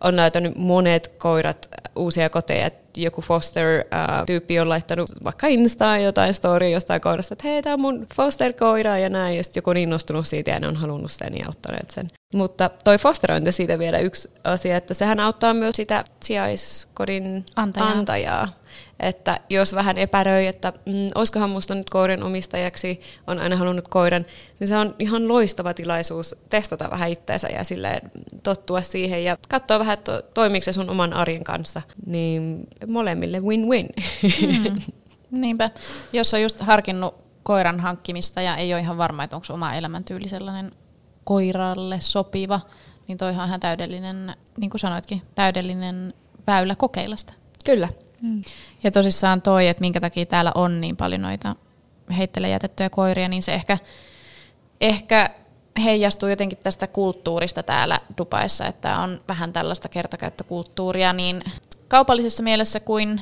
on 0.04 0.16
löytänyt 0.16 0.56
monet 0.56 1.08
koirat 1.08 1.68
uusia 1.98 2.30
koteja. 2.30 2.70
Joku 2.96 3.22
foster-tyyppi 3.22 4.60
on 4.60 4.68
laittanut 4.68 5.10
vaikka 5.24 5.46
Instaan 5.46 6.02
jotain 6.02 6.34
storia 6.34 6.68
jostain 6.68 7.00
koirasta, 7.00 7.34
että 7.34 7.48
hei, 7.48 7.62
tämä 7.62 7.74
on 7.74 7.80
mun 7.80 8.06
foster-koira 8.14 8.98
ja 8.98 9.08
näin. 9.08 9.36
Ja 9.36 9.44
sitten 9.44 9.58
joku 9.58 9.70
on 9.70 9.76
innostunut 9.76 10.26
siitä 10.26 10.50
ja 10.50 10.60
ne 10.60 10.68
on 10.68 10.76
halunnut 10.76 11.12
sen 11.12 11.38
ja 11.38 11.46
auttaneet 11.46 11.90
sen. 11.90 12.10
Mutta 12.34 12.70
toi 12.84 12.98
fosterointi 12.98 13.52
siitä 13.52 13.78
vielä 13.78 13.98
yksi 13.98 14.30
asia, 14.44 14.76
että 14.76 14.94
sehän 14.94 15.20
auttaa 15.20 15.54
myös 15.54 15.76
sitä 15.76 16.04
sijaiskodin 16.22 17.44
antajaa. 17.56 17.90
antajaa 17.90 18.48
että 19.00 19.40
jos 19.50 19.74
vähän 19.74 19.98
epäröi, 19.98 20.46
että 20.46 20.72
mm, 20.86 21.08
olisikohan 21.14 21.50
musta 21.50 21.74
nyt 21.74 21.90
koiran 21.90 22.22
omistajaksi, 22.22 23.00
on 23.26 23.38
aina 23.38 23.56
halunnut 23.56 23.88
koiran, 23.88 24.26
niin 24.60 24.68
se 24.68 24.76
on 24.76 24.94
ihan 24.98 25.28
loistava 25.28 25.74
tilaisuus 25.74 26.36
testata 26.50 26.90
vähän 26.90 27.10
itseensä 27.10 27.48
ja 27.48 27.64
silleen 27.64 28.10
tottua 28.42 28.80
siihen 28.80 29.24
ja 29.24 29.36
katsoa 29.48 29.78
vähän, 29.78 29.98
että 29.98 30.22
toimiiko 30.34 30.64
se 30.64 30.72
sun 30.72 30.90
oman 30.90 31.12
arjen 31.12 31.44
kanssa. 31.44 31.82
Niin 32.06 32.66
molemmille 32.86 33.40
win-win. 33.40 33.88
Mm. 34.46 34.80
Niinpä. 35.40 35.70
Jos 36.12 36.34
on 36.34 36.42
just 36.42 36.60
harkinnut 36.60 37.14
koiran 37.42 37.80
hankkimista 37.80 38.42
ja 38.42 38.56
ei 38.56 38.74
ole 38.74 38.80
ihan 38.80 38.98
varma, 38.98 39.24
että 39.24 39.36
onko 39.36 39.54
oma 39.54 39.74
elämäntyyli 39.74 40.28
sellainen 40.28 40.72
koiralle 41.24 42.00
sopiva, 42.00 42.60
niin 43.08 43.18
toi 43.18 43.28
on 43.28 43.34
ihan 43.34 43.60
täydellinen, 43.60 44.36
niin 44.56 44.70
kuin 44.70 44.80
sanoitkin, 44.80 45.22
täydellinen 45.34 46.14
väylä 46.46 46.74
kokeilla 46.74 47.16
sitä. 47.16 47.32
Kyllä. 47.64 47.88
Mm. 48.22 48.42
Ja 48.82 48.90
tosissaan 48.90 49.42
toi, 49.42 49.68
että 49.68 49.80
minkä 49.80 50.00
takia 50.00 50.26
täällä 50.26 50.52
on 50.54 50.80
niin 50.80 50.96
paljon 50.96 51.22
noita 51.22 51.56
heittelee 52.18 52.50
jätettyjä 52.50 52.90
koiria, 52.90 53.28
niin 53.28 53.42
se 53.42 53.54
ehkä, 53.54 53.78
ehkä 54.80 55.30
heijastuu 55.84 56.28
jotenkin 56.28 56.58
tästä 56.58 56.86
kulttuurista 56.86 57.62
täällä 57.62 58.00
Dubaissa, 58.18 58.66
että 58.66 58.98
on 58.98 59.20
vähän 59.28 59.52
tällaista 59.52 59.88
kertakäyttökulttuuria 59.88 61.12
niin 61.12 61.42
kaupallisessa 61.88 62.42
mielessä 62.42 62.80
kuin 62.80 63.20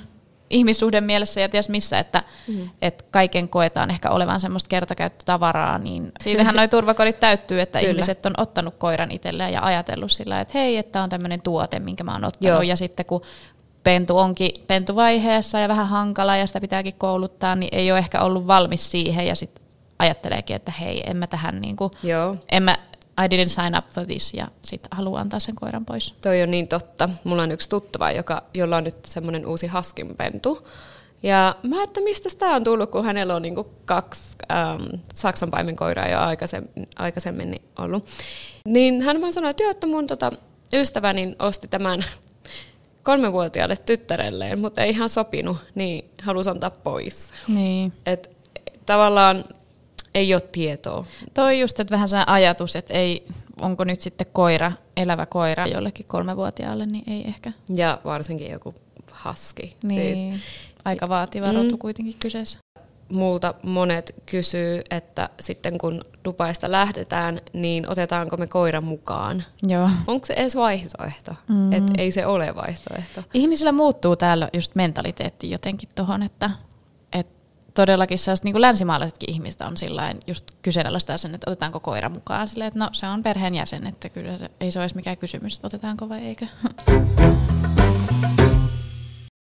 ihmissuhden 0.51 1.05
mielessä 1.05 1.41
ja 1.41 1.49
ties 1.49 1.69
missä, 1.69 1.99
että 1.99 2.23
mm. 2.47 2.71
et 2.83 3.07
kaiken 3.11 3.49
koetaan 3.49 3.91
ehkä 3.91 4.11
olevan 4.11 4.41
semmoista 4.41 4.69
kertakäyttötavaraa, 4.69 5.79
niin 5.79 6.13
siitähän 6.21 6.55
noi 6.57 6.69
turvakodit 6.69 7.21
täyttyy, 7.21 7.61
että 7.61 7.79
ihmiset 7.79 8.27
on 8.27 8.35
ottanut 8.39 8.75
koiran 8.75 9.11
itselleen 9.11 9.53
ja 9.53 9.65
ajatellut 9.65 10.13
sillä, 10.13 10.41
että 10.41 10.59
hei, 10.59 10.77
että 10.77 11.03
on 11.03 11.09
tämmöinen 11.09 11.43
tuote, 11.43 11.79
minkä 11.79 12.05
mä 12.05 12.13
oon 12.13 12.25
ottanut, 12.25 12.55
Joo. 12.55 12.63
ja 12.63 12.77
sitten 12.77 13.07
kun 13.07 13.23
pentu 13.87 14.19
onkin 14.19 14.51
pentuvaiheessa 14.67 15.59
ja 15.59 15.69
vähän 15.69 15.89
hankala 15.89 16.37
ja 16.37 16.47
sitä 16.47 16.61
pitääkin 16.61 16.95
kouluttaa, 16.99 17.55
niin 17.57 17.69
ei 17.73 17.93
ole 17.93 17.99
ehkä 17.99 18.21
ollut 18.21 18.47
valmis 18.47 18.91
siihen 18.91 19.27
ja 19.27 19.35
sitten 19.35 19.65
ajatteleekin, 19.99 20.57
että 20.57 20.73
hei, 20.81 21.03
en 21.07 21.17
mä 21.17 21.27
tähän 21.27 21.61
niinku, 21.61 21.91
Joo. 22.03 22.37
En 22.53 22.63
mä, 22.63 22.77
I 23.25 23.37
didn't 23.37 23.49
sign 23.49 23.79
up 23.79 23.89
for 23.89 24.07
this 24.07 24.35
ja 24.35 24.49
sitten 24.63 24.89
haluan 24.91 25.21
antaa 25.21 25.41
sen 25.41 25.55
koiran 25.55 25.85
pois. 25.85 26.15
Toi 26.23 26.43
on 26.43 26.51
niin 26.51 26.69
totta. 26.69 27.09
Mulla 27.25 27.43
on 27.43 27.53
yksi 27.53 27.69
tuttava, 27.69 28.11
joka, 28.11 28.43
jolla 28.55 28.77
on 28.77 28.85
nyt 28.85 29.05
semmoinen 29.05 29.47
uusi 29.47 29.67
haskinpentu. 29.67 30.69
Ja 31.23 31.57
mä 31.63 31.83
että 31.83 32.01
mistä 32.01 32.29
tämä 32.39 32.55
on 32.55 32.65
tullut, 32.65 32.91
kun 32.91 33.05
hänellä 33.05 33.35
on 33.35 33.43
niinku 33.43 33.71
kaksi 33.85 34.23
ähm, 34.53 34.83
Saksan 35.15 35.51
paimenkoiraa 35.51 36.09
jo 36.09 36.19
aikaisemmin, 36.19 36.89
aikaisemmin 36.97 37.63
ollut. 37.79 38.07
Niin 38.65 39.03
hän 39.03 39.21
vaan 39.21 39.33
sanoi, 39.33 39.51
että 39.51 39.63
joo, 39.63 39.71
että 39.71 39.87
mun 39.87 40.07
tota, 40.07 40.31
ystäväni 40.73 41.37
osti 41.39 41.69
tämän 41.69 42.05
kolmevuotiaalle 43.07 43.77
tyttärelleen, 43.77 44.61
mutta 44.61 44.83
ei 44.83 44.91
ihan 44.91 45.09
sopinut, 45.09 45.57
niin 45.75 46.05
halusi 46.23 46.51
antaa 46.51 46.71
pois. 46.71 47.31
Niin. 47.49 47.93
Et, 48.07 48.37
tavallaan 48.87 49.45
ei 50.15 50.35
ole 50.35 50.43
tietoa. 50.53 51.07
Toi 51.35 51.61
just, 51.61 51.81
että 51.81 51.95
vähän 51.95 52.09
se 52.09 52.17
ajatus, 52.27 52.77
että 52.77 52.95
ei, 52.95 53.27
onko 53.61 53.85
nyt 53.85 54.01
sitten 54.01 54.27
koira, 54.33 54.73
elävä 54.97 55.27
koira 55.27 55.67
jollekin 55.67 56.07
kolmevuotiaalle, 56.07 56.87
niin 56.87 57.13
ei 57.13 57.25
ehkä. 57.29 57.53
Ja 57.69 58.01
varsinkin 58.05 58.51
joku 58.51 58.75
haski. 59.11 59.77
Niin. 59.83 60.33
Siis. 60.33 60.43
Aika 60.85 61.09
vaativa 61.09 61.53
mm. 61.53 61.57
rotu 61.57 61.79
kuitenkin 61.79 62.15
kyseessä. 62.19 62.59
Multa 63.13 63.55
monet 63.63 64.15
kysyy, 64.27 64.83
että 64.91 65.29
sitten 65.41 65.79
kun 65.79 66.05
Dubaista 66.25 66.71
lähdetään, 66.71 67.41
niin 67.53 67.89
otetaanko 67.89 68.37
me 68.37 68.47
koiran 68.47 68.85
mukaan? 68.85 69.45
Joo. 69.69 69.91
Onko 70.07 70.27
se 70.27 70.35
edes 70.35 70.57
vaihtoehto? 70.57 71.35
Mm. 71.49 71.73
Et 71.73 71.85
ei 71.99 72.11
se 72.11 72.27
ole 72.27 72.55
vaihtoehto. 72.55 73.23
Ihmisillä 73.35 73.73
muuttuu 73.73 74.17
täällä 74.17 74.49
just 74.53 74.75
mentaliteetti 74.75 75.51
jotenkin 75.51 75.89
tuohon, 75.95 76.23
että 76.23 76.51
todellakin 77.77 78.19
sellaiset 78.19 78.45
niin 78.45 78.61
länsimaalaisetkin 78.61 79.31
ihmiset 79.31 79.61
on 79.61 79.77
sillain 79.77 80.19
just 80.27 80.51
kyseenalaistaa 80.63 81.19
sen, 81.19 81.35
että 81.35 81.51
otetaanko 81.51 81.81
koira 81.81 82.09
mukaan. 82.09 82.49
Silleen, 82.49 82.69
että 82.69 82.79
no 82.79 82.89
se 82.93 83.07
on 83.07 83.23
perheenjäsen, 83.23 83.87
että 83.87 84.09
kyllä 84.09 84.39
se, 84.39 84.51
ei 84.61 84.71
se 84.71 84.79
ole 84.79 84.85
edes 84.85 84.95
mikään 84.95 85.17
kysymys, 85.17 85.55
että 85.55 85.67
otetaanko 85.67 86.09
vai 86.09 86.21
eikö. 86.21 86.47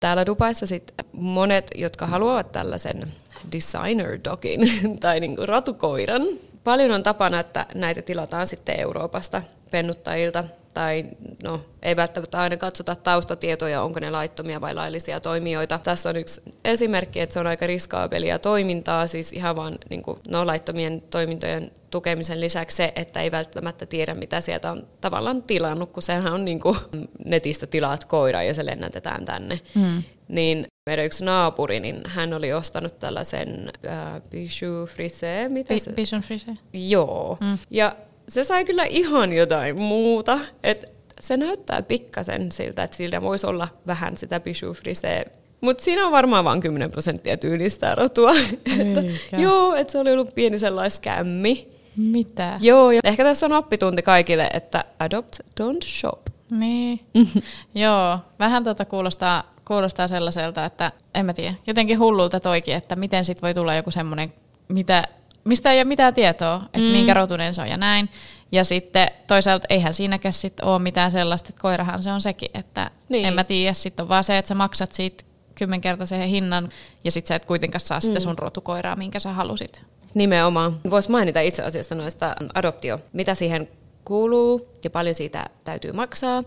Täällä 0.03 0.27
Dubaissa 0.27 0.67
sit 0.67 0.95
monet, 1.13 1.71
jotka 1.75 2.07
haluavat 2.07 2.53
tällaisen 2.53 3.13
designer 3.53 4.19
dogin 4.25 4.61
tai 5.01 5.21
niin 5.21 5.37
kuin 5.37 5.49
ratukoiran, 5.49 6.23
paljon 6.65 6.91
on 6.93 7.03
tapana, 7.03 7.41
että 7.41 7.67
näitä 7.75 8.03
tilataan 8.03 8.47
sitten 8.47 8.81
Euroopasta 8.81 9.43
pennuttajilta 9.71 10.45
tai 10.75 11.05
no, 11.43 11.61
ei 11.83 11.97
välttämättä 11.97 12.41
aina 12.41 12.57
katsota 12.57 12.95
taustatietoja, 12.95 13.83
onko 13.83 14.01
ne 14.01 14.11
laittomia 14.11 14.61
vai 14.61 14.75
laillisia 14.75 15.21
toimijoita. 15.21 15.79
Tässä 15.79 16.09
on 16.09 16.17
yksi 16.17 16.43
esimerkki, 16.65 17.21
että 17.21 17.33
se 17.33 17.41
on 17.41 17.47
aika 17.47 17.67
riskaabelia 17.67 18.39
toimintaa, 18.39 19.07
siis 19.07 19.33
ihan 19.33 19.57
vaan 19.57 19.79
niin 19.91 20.03
kuin, 20.03 20.19
no, 20.29 20.47
laittomien 20.47 21.03
toimintojen 21.11 21.71
tukemisen 21.91 22.41
lisäksi 22.41 22.77
se, 22.77 22.93
että 22.97 23.21
ei 23.21 23.31
välttämättä 23.31 23.87
tiedä, 23.87 24.15
mitä 24.15 24.41
sieltä 24.41 24.71
on 24.71 24.87
tavallaan 25.01 25.43
tilannut, 25.43 25.93
kun 25.93 26.03
sehän 26.03 26.33
on 26.33 26.45
niin 26.45 26.61
kuin, 26.61 26.77
netistä 27.25 27.67
tilaat 27.67 28.05
koira 28.05 28.43
ja 28.43 28.55
se 28.55 28.67
lennätetään 28.67 29.25
tänne. 29.25 29.61
Mm. 29.75 30.03
Niin 30.29 30.67
meidän 30.87 31.05
yksi 31.05 31.25
naapuri, 31.25 31.81
niin 31.81 32.01
hän 32.07 32.35
oli 32.35 32.53
ostanut 32.53 32.99
tällaisen 32.99 33.73
äh, 33.87 34.23
Bijou 34.31 34.87
Frise. 34.87 35.49
Mitä 35.49 35.79
se? 35.79 35.93
Bijou 35.93 36.23
Frise? 36.23 36.57
Joo. 36.73 37.39
Mm. 37.41 37.59
Ja 37.71 37.97
se 38.29 38.45
sai 38.45 38.65
kyllä 38.65 38.85
ihan 38.85 39.33
jotain 39.33 39.77
muuta. 39.77 40.39
Et 40.63 40.97
se 41.21 41.37
näyttää 41.37 41.83
pikkasen 41.83 42.53
siltä, 42.53 42.83
että 42.83 42.97
sillä 42.97 43.23
voisi 43.23 43.47
olla 43.47 43.69
vähän 43.87 44.17
sitä 44.17 44.41
Bijou 44.41 44.73
Frise 44.75 45.27
mutta 45.63 45.85
siinä 45.85 46.07
on 46.07 46.13
varmaan 46.13 46.45
vain 46.45 46.61
10 46.61 46.91
prosenttia 46.91 47.37
tyylistä 47.37 47.95
rotua. 47.95 48.33
että, 48.81 49.03
joo, 49.37 49.75
että 49.75 49.93
se 49.93 49.99
oli 49.99 50.13
ollut 50.13 50.35
pieni 50.35 50.59
sellainen 50.59 50.91
skämmi. 50.91 51.67
Mitä? 51.97 52.59
Joo, 52.61 52.91
ja 52.91 53.01
ehkä 53.05 53.25
tässä 53.25 53.47
on 53.47 53.53
oppitunti 53.53 54.03
kaikille, 54.03 54.51
että 54.53 54.85
adopt, 54.99 55.37
don't 55.61 55.85
shop. 55.85 56.27
Niin. 56.51 57.01
joo, 57.75 58.19
vähän 58.39 58.65
tota 58.65 58.85
kuulostaa, 58.85 59.51
kuulostaa 59.65 60.09
sellaiselta, 60.09 60.65
että 60.65 60.93
en 61.15 61.27
mä 61.27 61.33
tiedä, 61.33 61.55
jotenkin 61.67 61.99
hullulta 61.99 62.41
toikin, 62.41 62.75
että 62.75 62.97
miten 62.97 63.25
sit 63.25 63.43
voi 63.43 63.55
tulla 63.55 63.75
joku 63.75 63.91
semmoinen, 63.91 64.33
mitä, 64.69 65.05
mistä 65.45 65.73
ei 65.73 65.79
ole 65.79 65.85
mitään 65.85 66.15
tietoa, 66.15 66.63
että 66.65 66.79
mm. 66.79 66.85
minkä 66.85 67.15
rotunen 67.15 67.55
se 67.55 67.63
on 67.63 67.69
ja 67.69 67.77
näin. 67.77 68.09
Ja 68.53 68.65
sitten 68.65 69.09
toisaalta 69.27 69.67
eihän 69.71 69.95
siinäkään 69.95 70.33
sit 70.33 70.61
ole 70.61 70.79
mitään 70.79 71.11
sellaista, 71.11 71.49
että 71.49 71.63
koirahan 71.63 72.03
se 72.03 72.13
on 72.13 72.21
sekin, 72.21 72.51
että 72.55 72.91
niin. 73.09 73.25
en 73.25 73.35
mä 73.35 73.45
tiedä, 73.45 73.73
sitten 73.73 74.03
on 74.03 74.09
vaan 74.09 74.25
se, 74.25 74.39
että 74.39 74.49
sä 74.49 74.55
maksat 74.55 74.93
siitä 74.93 75.25
kymmenkertaisen 75.55 76.29
hinnan 76.29 76.69
ja 77.05 77.11
sitten 77.11 77.29
sä 77.29 77.35
et 77.35 77.45
kuitenkaan 77.45 77.81
saa 77.81 77.99
mm. 77.99 78.03
sitä 78.03 78.21
sun 78.21 78.39
rotukoiraa, 78.39 78.97
minkä 78.97 79.19
sä 79.19 79.33
halusit. 79.33 79.83
Nimenomaan. 80.15 80.81
Voisi 80.91 81.11
mainita 81.11 81.41
itse 81.41 81.63
asiassa 81.63 81.95
noista 81.95 82.37
adoptio, 82.55 83.01
mitä 83.13 83.35
siihen 83.35 83.69
kuuluu 84.05 84.69
ja 84.85 84.91
paljon 84.91 85.15
siitä 85.15 85.47
täytyy 85.65 85.93
maksaa. 85.93 86.45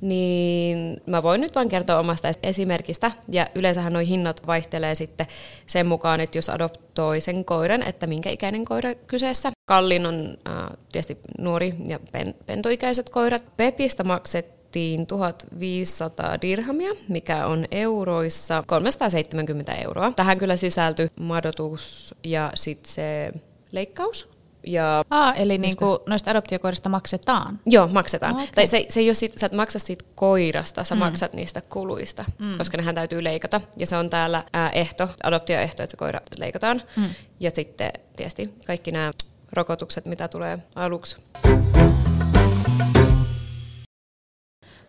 Niin 0.00 1.00
mä 1.06 1.22
voin 1.22 1.40
nyt 1.40 1.54
vain 1.54 1.68
kertoa 1.68 1.98
omasta 1.98 2.28
esimerkistä, 2.42 3.10
ja 3.28 3.46
yleensähän 3.54 3.92
nuo 3.92 4.02
hinnat 4.02 4.46
vaihtelee 4.46 4.94
sitten 4.94 5.26
sen 5.66 5.86
mukaan, 5.86 6.20
että 6.20 6.38
jos 6.38 6.48
adoptoi 6.48 7.20
sen 7.20 7.44
koiran, 7.44 7.82
että 7.82 8.06
minkä 8.06 8.30
ikäinen 8.30 8.64
koira 8.64 8.94
kyseessä. 8.94 9.50
Kallin 9.64 10.06
on 10.06 10.36
äh, 10.48 10.78
tietysti 10.92 11.18
nuori 11.38 11.74
ja 11.86 11.98
pen, 12.12 12.34
pentuikäiset 12.46 13.10
koirat. 13.10 13.56
Pepistä 13.56 14.04
maksettiin 14.04 15.06
1500 15.06 16.40
dirhamia, 16.42 16.92
mikä 17.08 17.46
on 17.46 17.66
euroissa 17.70 18.64
370 18.66 19.74
euroa. 19.74 20.12
Tähän 20.16 20.38
kyllä 20.38 20.56
sisältyi 20.56 21.08
madotus 21.20 22.14
ja 22.24 22.52
sitten 22.54 22.92
se 22.92 23.32
leikkaus 23.72 24.29
ja 24.66 25.04
Aa, 25.10 25.34
eli 25.34 25.58
niin 25.58 25.76
kuin 25.76 25.98
noista 26.06 26.30
adoptiokoirista 26.30 26.88
maksetaan? 26.88 27.60
Joo, 27.66 27.88
maksetaan. 27.88 28.32
Okay. 28.32 28.46
Tai 28.54 28.68
se, 28.68 28.86
se 28.88 29.00
ei 29.00 29.08
ole 29.08 29.14
sit, 29.14 29.38
sä 29.38 29.46
et 29.46 29.52
maksa 29.52 29.78
siitä 29.78 30.04
koirasta, 30.14 30.84
sä 30.84 30.94
mm. 30.94 30.98
maksat 30.98 31.32
niistä 31.32 31.60
kuluista, 31.60 32.24
mm. 32.38 32.58
koska 32.58 32.76
nehän 32.76 32.94
täytyy 32.94 33.24
leikata. 33.24 33.60
Ja 33.78 33.86
se 33.86 33.96
on 33.96 34.10
täällä 34.10 34.44
ää, 34.52 34.70
ehto, 34.70 35.08
adoptioehto, 35.22 35.82
että 35.82 35.90
se 35.90 35.96
koira 35.96 36.20
leikataan. 36.38 36.82
Mm. 36.96 37.04
Ja 37.40 37.50
sitten 37.50 37.92
tietysti 38.16 38.54
kaikki 38.66 38.92
nämä 38.92 39.10
rokotukset, 39.52 40.06
mitä 40.06 40.28
tulee 40.28 40.58
aluksi. 40.74 41.16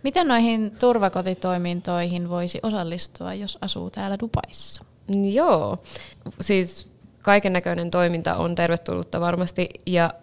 Miten 0.03 0.27
noihin 0.27 0.71
turvakotitoimintoihin 0.79 2.29
voisi 2.29 2.59
osallistua, 2.63 3.33
jos 3.33 3.57
asuu 3.61 3.89
täällä 3.89 4.19
Dubaissa? 4.19 4.85
Joo, 5.31 5.83
siis 6.41 6.90
kaiken 7.21 7.53
näköinen 7.53 7.91
toiminta 7.91 8.35
on 8.35 8.55
tervetullutta 8.55 9.19
varmasti 9.19 9.69
ja 9.85 10.13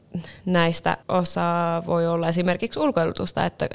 näistä 0.47 0.97
osa 1.09 1.43
voi 1.87 2.07
olla 2.07 2.29
esimerkiksi 2.29 2.81
ulkoilutusta, 2.81 3.47
että 3.47 3.69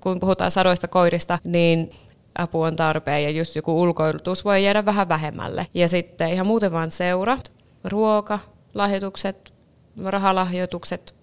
kun 0.00 0.20
puhutaan 0.20 0.50
sadoista 0.50 0.88
koirista, 0.88 1.38
niin 1.44 1.90
apu 2.38 2.62
on 2.62 2.76
tarpeen 2.76 3.22
ja 3.22 3.30
just 3.30 3.56
joku 3.56 3.82
ulkoilutus 3.82 4.44
voi 4.44 4.64
jäädä 4.64 4.84
vähän 4.84 5.08
vähemmälle. 5.08 5.66
Ja 5.74 5.88
sitten 5.88 6.32
ihan 6.32 6.46
muuten 6.46 6.72
vaan 6.72 6.90
seura, 6.90 7.38
ruoka, 7.84 8.38
lahjoitukset, 8.74 9.52
rahalahjoitukset, 10.04 11.14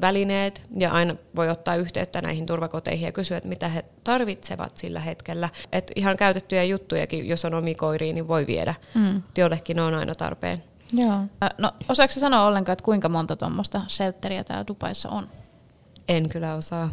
välineet 0.00 0.62
ja 0.76 0.90
aina 0.90 1.16
voi 1.36 1.48
ottaa 1.48 1.76
yhteyttä 1.76 2.22
näihin 2.22 2.46
turvakoteihin 2.46 3.06
ja 3.06 3.12
kysyä, 3.12 3.36
että 3.36 3.48
mitä 3.48 3.68
he 3.68 3.84
tarvitsevat 4.04 4.76
sillä 4.76 5.00
hetkellä. 5.00 5.48
Et 5.72 5.90
ihan 5.96 6.16
käytettyjä 6.16 6.64
juttujakin, 6.64 7.28
jos 7.28 7.44
on 7.44 7.54
omi 7.54 7.74
koiriin, 7.74 8.14
niin 8.14 8.28
voi 8.28 8.46
viedä. 8.46 8.74
Mm. 8.94 9.22
Jollekin 9.38 9.76
ne 9.76 9.82
on 9.82 9.94
aina 9.94 10.14
tarpeen. 10.14 10.62
Joo. 10.92 11.20
No 11.58 11.72
osaako 11.88 12.12
sanoa 12.12 12.44
ollenkaan, 12.46 12.72
että 12.72 12.84
kuinka 12.84 13.08
monta 13.08 13.36
tuommoista 13.36 13.80
shelteriä 13.88 14.44
täällä 14.44 14.66
Dubaissa 14.66 15.08
on? 15.08 15.28
En 16.08 16.28
kyllä 16.28 16.54
osaa. 16.54 16.90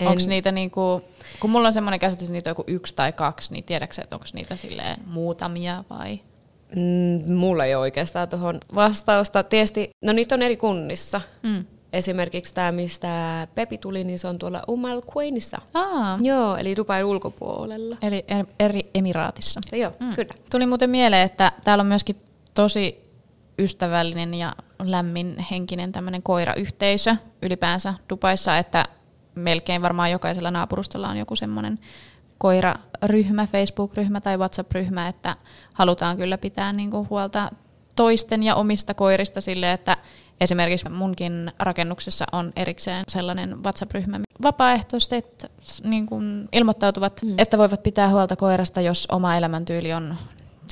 Onko 0.00 0.22
niitä 0.26 0.52
niinku, 0.52 1.02
kun 1.40 1.50
mulla 1.50 1.66
on 1.66 1.72
semmoinen 1.72 2.00
käsitys, 2.00 2.22
että 2.22 2.32
niitä 2.32 2.50
on 2.50 2.52
joku 2.52 2.64
yksi 2.66 2.94
tai 2.94 3.12
kaksi, 3.12 3.52
niin 3.52 3.64
tiedätkö 3.64 4.02
että 4.02 4.16
onko 4.16 4.26
niitä 4.32 4.56
silleen 4.56 4.96
muutamia 5.06 5.84
vai? 5.90 6.20
Mm, 6.76 7.34
mulla 7.34 7.64
ei 7.64 7.74
ole 7.74 7.80
oikeastaan 7.80 8.28
tuohon 8.28 8.60
vastausta. 8.74 9.42
Tietysti, 9.42 9.90
no 10.04 10.12
niitä 10.12 10.34
on 10.34 10.42
eri 10.42 10.56
kunnissa. 10.56 11.20
Mm. 11.42 11.64
Esimerkiksi 11.92 12.54
tämä, 12.54 12.72
mistä 12.72 13.48
Pepi 13.54 13.78
tuli, 13.78 14.04
niin 14.04 14.18
se 14.18 14.28
on 14.28 14.38
tuolla 14.38 14.62
Umal 14.68 15.02
Quainissa. 15.16 15.58
Aa. 15.74 16.18
Joo, 16.22 16.56
eli 16.56 16.76
Dubain 16.76 17.04
ulkopuolella. 17.04 17.96
Eli 18.02 18.24
eri 18.60 18.90
emiraatissa. 18.94 19.60
Ja 19.72 19.78
joo, 19.78 19.92
mm. 20.00 20.14
kyllä. 20.14 20.34
Tuli 20.50 20.66
muuten 20.66 20.90
mieleen, 20.90 21.22
että 21.22 21.52
täällä 21.64 21.82
on 21.82 21.86
myöskin 21.86 22.16
tosi 22.54 23.01
ystävällinen 23.58 24.34
ja 24.34 24.54
lämmin 24.82 25.46
henkinen 25.50 25.92
tämmöinen 25.92 26.22
koirayhteisö 26.22 27.16
ylipäänsä 27.42 27.94
Dubaissa, 28.10 28.58
että 28.58 28.84
melkein 29.34 29.82
varmaan 29.82 30.10
jokaisella 30.10 30.50
naapurustolla 30.50 31.08
on 31.08 31.16
joku 31.16 31.36
semmoinen 31.36 31.78
koiraryhmä, 32.38 33.46
Facebook-ryhmä 33.46 34.20
tai 34.20 34.38
WhatsApp-ryhmä, 34.38 35.08
että 35.08 35.36
halutaan 35.74 36.16
kyllä 36.16 36.38
pitää 36.38 36.72
niinku 36.72 37.06
huolta 37.10 37.50
toisten 37.96 38.42
ja 38.42 38.54
omista 38.54 38.94
koirista 38.94 39.40
sille, 39.40 39.72
että 39.72 39.96
esimerkiksi 40.40 40.88
munkin 40.88 41.52
rakennuksessa 41.58 42.24
on 42.32 42.52
erikseen 42.56 43.04
sellainen 43.08 43.62
WhatsApp-ryhmä. 43.62 44.20
Vapaaehtoiset 44.42 45.52
niin 45.84 46.06
kuin 46.06 46.48
ilmoittautuvat, 46.52 47.20
mm. 47.22 47.34
että 47.38 47.58
voivat 47.58 47.82
pitää 47.82 48.08
huolta 48.08 48.36
koirasta, 48.36 48.80
jos 48.80 49.06
oma 49.12 49.36
elämäntyyli 49.36 49.92
on 49.92 50.16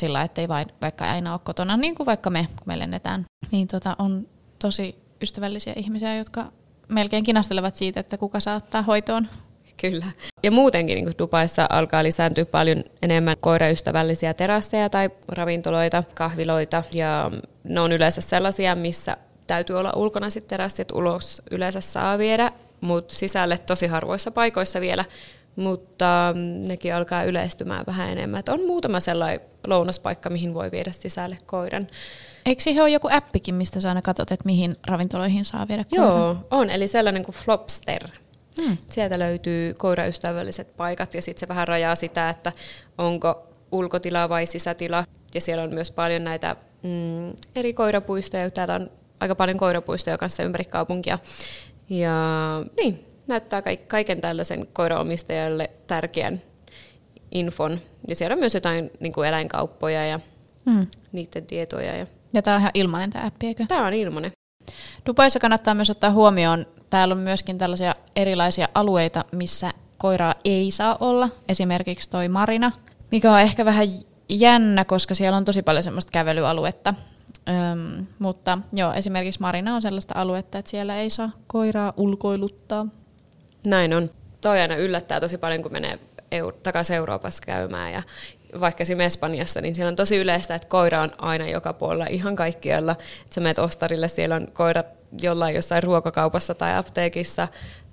sillä, 0.00 0.22
ettei 0.22 0.48
vain, 0.48 0.68
vaikka 0.82 1.04
aina 1.04 1.32
ole 1.32 1.40
kotona, 1.44 1.76
niin 1.76 1.94
kuin 1.94 2.06
vaikka 2.06 2.30
me, 2.30 2.48
kun 2.56 2.66
me 2.66 2.78
lennetään. 2.78 3.24
Niin 3.50 3.68
tota, 3.68 3.96
on 3.98 4.26
tosi 4.58 4.94
ystävällisiä 5.22 5.72
ihmisiä, 5.76 6.16
jotka 6.16 6.52
melkein 6.88 7.24
kinastelevat 7.24 7.76
siitä, 7.76 8.00
että 8.00 8.18
kuka 8.18 8.40
saattaa 8.40 8.82
hoitoon 8.82 9.28
Kyllä. 9.80 10.06
Ja 10.42 10.50
muutenkin 10.50 10.94
niin 10.94 11.14
Dubaissa 11.18 11.66
alkaa 11.70 12.02
lisääntyä 12.02 12.44
paljon 12.44 12.84
enemmän 13.02 13.36
koiraystävällisiä 13.40 14.34
terasseja 14.34 14.90
tai 14.90 15.10
ravintoloita, 15.28 16.04
kahviloita. 16.14 16.82
Ja 16.92 17.30
ne 17.64 17.80
on 17.80 17.92
yleensä 17.92 18.20
sellaisia, 18.20 18.74
missä 18.74 19.16
täytyy 19.46 19.76
olla 19.76 19.92
ulkona 19.96 20.30
sitten 20.30 20.48
terassit, 20.48 20.92
ulos 20.92 21.42
yleensä 21.50 21.80
saa 21.80 22.18
viedä, 22.18 22.52
mutta 22.80 23.14
sisälle 23.14 23.58
tosi 23.58 23.86
harvoissa 23.86 24.30
paikoissa 24.30 24.80
vielä. 24.80 25.04
Mutta 25.60 26.32
mm, 26.34 26.68
nekin 26.68 26.94
alkaa 26.94 27.24
yleistymään 27.24 27.86
vähän 27.86 28.10
enemmän. 28.10 28.40
Et 28.40 28.48
on 28.48 28.66
muutama 28.66 29.00
sellainen 29.00 29.40
lounaspaikka, 29.66 30.30
mihin 30.30 30.54
voi 30.54 30.70
viedä 30.70 30.92
sisälle 30.92 31.38
koiran. 31.46 31.86
Eikö 32.46 32.62
siihen 32.62 32.82
ole 32.82 32.90
joku 32.90 33.08
appikin, 33.10 33.54
mistä 33.54 33.80
sä 33.80 33.88
aina 33.88 34.02
katsot, 34.02 34.32
että 34.32 34.44
mihin 34.44 34.76
ravintoloihin 34.86 35.44
saa 35.44 35.68
viedä 35.68 35.84
koiran? 35.84 36.08
Joo, 36.08 36.36
on. 36.50 36.70
Eli 36.70 36.88
sellainen 36.88 37.24
kuin 37.24 37.34
Flopster. 37.34 38.08
Hmm. 38.62 38.76
Sieltä 38.90 39.18
löytyy 39.18 39.74
koiraystävälliset 39.74 40.76
paikat 40.76 41.14
ja 41.14 41.22
sitten 41.22 41.40
se 41.40 41.48
vähän 41.48 41.68
rajaa 41.68 41.94
sitä, 41.94 42.30
että 42.30 42.52
onko 42.98 43.46
ulkotila 43.72 44.28
vai 44.28 44.46
sisätila. 44.46 45.04
Ja 45.34 45.40
siellä 45.40 45.64
on 45.64 45.74
myös 45.74 45.90
paljon 45.90 46.24
näitä 46.24 46.56
mm, 46.82 47.32
eri 47.54 47.72
koirapuistoja. 47.72 48.50
Täällä 48.50 48.74
on 48.74 48.90
aika 49.20 49.34
paljon 49.34 49.58
koirapuistoja 49.58 50.18
kanssa 50.18 50.42
ympäri 50.42 50.64
kaupunkia. 50.64 51.18
Ja 51.88 52.14
niin, 52.76 53.09
näyttää 53.30 53.62
kaiken 53.88 54.20
tällaisen 54.20 54.66
koiraomistajalle 54.72 55.70
tärkeän 55.86 56.40
infon. 57.32 57.80
Ja 58.08 58.14
siellä 58.14 58.34
on 58.34 58.40
myös 58.40 58.54
jotain 58.54 58.90
niin 59.00 59.12
kuin 59.12 59.28
eläinkauppoja 59.28 60.06
ja 60.06 60.20
hmm. 60.70 60.86
niiden 61.12 61.46
tietoja. 61.46 61.96
Ja, 61.96 62.06
ja 62.32 62.42
tämä 62.42 62.54
on 62.56 62.60
ihan 62.60 62.70
ilmainen 62.74 63.10
tämä 63.10 63.26
appi, 63.26 63.46
eikö? 63.46 63.64
Tämä 63.68 63.86
on 63.86 63.94
ilmainen. 63.94 64.32
Dubaissa 65.06 65.40
kannattaa 65.40 65.74
myös 65.74 65.90
ottaa 65.90 66.10
huomioon, 66.10 66.66
täällä 66.90 67.12
on 67.12 67.18
myöskin 67.18 67.58
tällaisia 67.58 67.94
erilaisia 68.16 68.68
alueita, 68.74 69.24
missä 69.32 69.70
koiraa 69.98 70.34
ei 70.44 70.70
saa 70.70 70.96
olla. 71.00 71.28
Esimerkiksi 71.48 72.10
toi 72.10 72.28
Marina, 72.28 72.72
mikä 73.12 73.32
on 73.32 73.40
ehkä 73.40 73.64
vähän 73.64 73.88
jännä, 74.28 74.84
koska 74.84 75.14
siellä 75.14 75.36
on 75.36 75.44
tosi 75.44 75.62
paljon 75.62 75.82
semmoista 75.82 76.12
kävelyaluetta. 76.12 76.94
Öm, 77.48 78.06
mutta 78.18 78.58
joo, 78.72 78.92
esimerkiksi 78.92 79.40
Marina 79.40 79.74
on 79.74 79.82
sellaista 79.82 80.14
aluetta, 80.16 80.58
että 80.58 80.70
siellä 80.70 80.96
ei 80.96 81.10
saa 81.10 81.30
koiraa 81.46 81.92
ulkoiluttaa. 81.96 82.86
Näin 83.66 83.94
on. 83.94 84.10
Toi 84.40 84.60
aina 84.60 84.76
yllättää 84.76 85.20
tosi 85.20 85.38
paljon, 85.38 85.62
kun 85.62 85.72
menee 85.72 85.98
EU, 86.30 86.52
takaisin 86.52 86.96
Euroopassa 86.96 87.42
käymään 87.46 87.92
ja 87.92 88.02
vaikka 88.60 88.82
esimerkiksi 88.82 89.16
Espanjassa, 89.16 89.60
niin 89.60 89.74
siellä 89.74 89.88
on 89.88 89.96
tosi 89.96 90.16
yleistä, 90.16 90.54
että 90.54 90.68
koira 90.68 91.02
on 91.02 91.10
aina 91.18 91.48
joka 91.48 91.72
puolella, 91.72 92.06
ihan 92.06 92.36
kaikkialla. 92.36 92.92
Että 92.92 93.34
sä 93.34 93.40
menet 93.40 93.58
ostarille, 93.58 94.08
siellä 94.08 94.34
on 94.34 94.48
koirat 94.52 94.86
jollain 95.22 95.54
jossain 95.54 95.82
ruokakaupassa 95.82 96.54
tai 96.54 96.76
apteekissa, 96.76 97.48